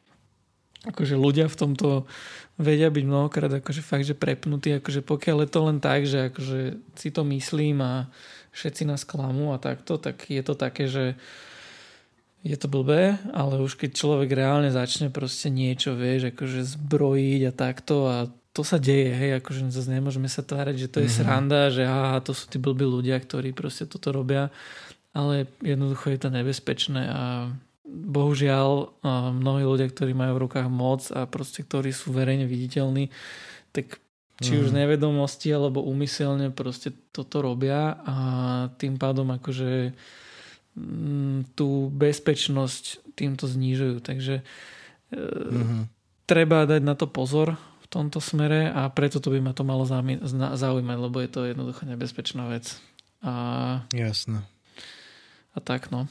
[0.87, 1.87] Akože ľudia v tomto
[2.57, 6.59] vedia byť mnohokrát akože fakt, že prepnutí, akože pokiaľ je to len tak, že akože
[6.97, 8.09] si to myslím a
[8.55, 11.13] všetci nás klamú a takto, tak je to také, že
[12.41, 17.51] je to blbé, ale už keď človek reálne začne proste niečo, vieš, akože zbrojiť a
[17.53, 18.17] takto a
[18.55, 21.21] to sa deje, hej, akože zase nemôžeme sa tvárať, že to je mm-hmm.
[21.21, 24.49] sranda, že aha, to sú tí blbí ľudia, ktorí proste toto robia,
[25.13, 27.21] ale jednoducho je to nebezpečné a
[27.87, 28.99] bohužiaľ
[29.31, 33.09] mnohí ľudia, ktorí majú v rukách moc a proste ktorí sú verejne viditeľní,
[33.71, 34.03] tak
[34.37, 34.77] či už mhm.
[34.85, 38.15] nevedomosti alebo úmyselne proste toto robia a
[38.77, 39.97] tým pádom akože
[40.77, 43.97] mm, tú bezpečnosť týmto znižujú.
[43.97, 44.45] Takže
[45.09, 45.81] mm-hmm.
[46.29, 49.89] treba dať na to pozor v tomto smere a preto to by ma to malo
[49.89, 52.77] zaujímať, lebo je to jednoducho nebezpečná vec.
[53.25, 54.45] A, Jasné.
[55.55, 56.05] A tak no.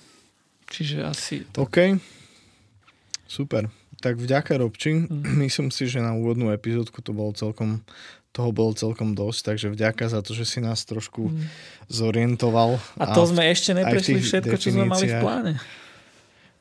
[0.66, 1.34] Čiže asi...
[1.54, 1.98] OK.
[3.26, 3.70] Super.
[3.98, 5.06] Tak vďaka Robči.
[5.06, 5.38] Mm.
[5.44, 7.82] Myslím si, že na úvodnú epizódku to bolo celkom
[8.36, 11.48] toho bolo celkom dosť, takže vďaka za to, že si nás trošku mm.
[11.88, 12.76] zorientoval.
[13.00, 15.52] A to a sme ešte neprešli všetko, čo sme mali v pláne.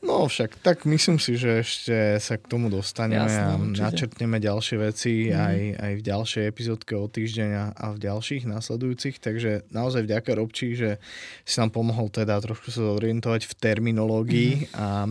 [0.05, 3.81] No však, tak myslím si, že ešte sa k tomu dostaneme Jasné, a určite.
[3.81, 5.33] načrtneme ďalšie veci mm.
[5.33, 10.77] aj, aj v ďalšej epizódke o týždeň a v ďalších nasledujúcich, takže naozaj vďaka Robči,
[10.77, 11.01] že
[11.41, 14.77] si nám pomohol teda trošku sa zorientovať v terminológii mm.
[14.77, 15.09] a,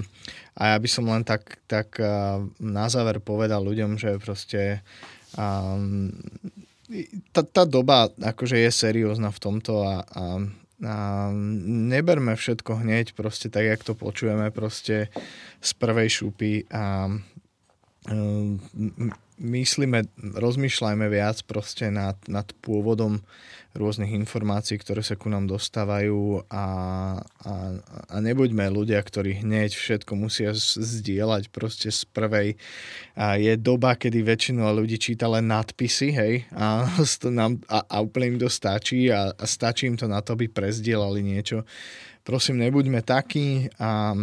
[0.55, 1.99] a ja by som len tak, tak
[2.63, 4.87] na záver povedal ľuďom, že proste
[5.35, 6.15] um,
[7.35, 10.25] tá, tá doba akože je seriózna v tomto a, a
[10.85, 11.33] a
[11.67, 15.09] neberme všetko hneď proste tak, jak to počujeme proste
[15.61, 17.09] z prvej šupy a
[19.41, 23.25] myslíme, rozmýšľajme viac proste nad, nad pôvodom
[23.75, 26.67] rôznych informácií, ktoré sa ku nám dostávajú a,
[27.27, 27.53] a,
[28.07, 32.55] a nebuďme ľudia, ktorí hneď všetko musia zdieľať proste z prvej.
[33.19, 36.87] A je doba, kedy väčšinu ľudí číta len nadpisy, hej, a,
[37.39, 40.47] nám, a, a úplne im to stačí a, a stačí im to na to, aby
[40.47, 41.67] prezdielali niečo.
[42.23, 44.15] Prosím, nebuďme takí a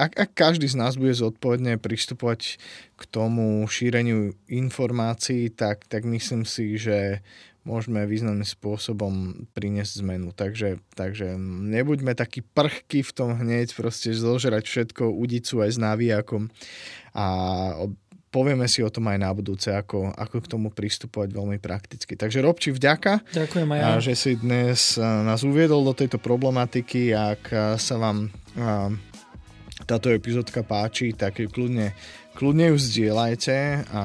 [0.00, 2.56] ak, ak každý z nás bude zodpovedne pristupovať
[2.96, 7.20] k tomu šíreniu informácií, tak, tak myslím si, že
[7.62, 10.32] môžeme významným spôsobom priniesť zmenu.
[10.32, 11.36] Takže, takže
[11.70, 16.48] nebuďme takí prchky v tom hneď, proste zožrať všetko, udicu aj s návijakom
[17.12, 17.26] a
[18.30, 22.14] povieme si o tom aj na budúce, ako, ako k tomu pristupovať veľmi prakticky.
[22.14, 23.98] Takže Robči, vďaka, Ďakujem aj ja.
[23.98, 27.10] že si dnes nás uviedol do tejto problematiky.
[27.10, 28.30] Ak sa vám
[29.82, 31.90] táto epizódka páči, tak ju kľudne,
[32.34, 34.02] kľudne ju zdieľajte a,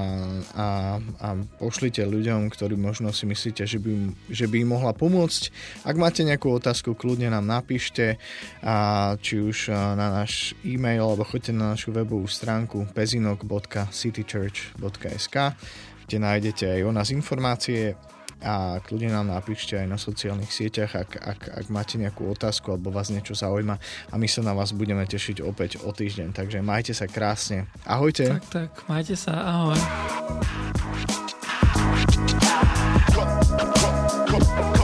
[0.57, 1.27] a, a
[1.61, 5.51] pošlite ľuďom, ktorí možno si myslíte, že by, že by im mohla pomôcť.
[5.85, 8.17] Ak máte nejakú otázku, kľudne nám napíšte,
[8.65, 15.35] a či už na náš e-mail, alebo choďte na našu webovú stránku pezinok.citychurch.sk,
[16.05, 17.95] kde nájdete aj o nás informácie
[18.43, 22.91] a kľudne nám napíšte aj na sociálnych sieťach, ak, ak, ak máte nejakú otázku alebo
[22.91, 23.79] vás niečo zaujíma
[24.11, 26.35] a my sa na vás budeme tešiť opäť o týždeň.
[26.35, 27.69] Takže majte sa krásne.
[27.87, 28.27] Ahojte.
[28.27, 29.33] Tak, tak, majte sa.
[29.33, 29.79] Ahoj.
[33.15, 33.23] Go,
[34.29, 34.74] go, go.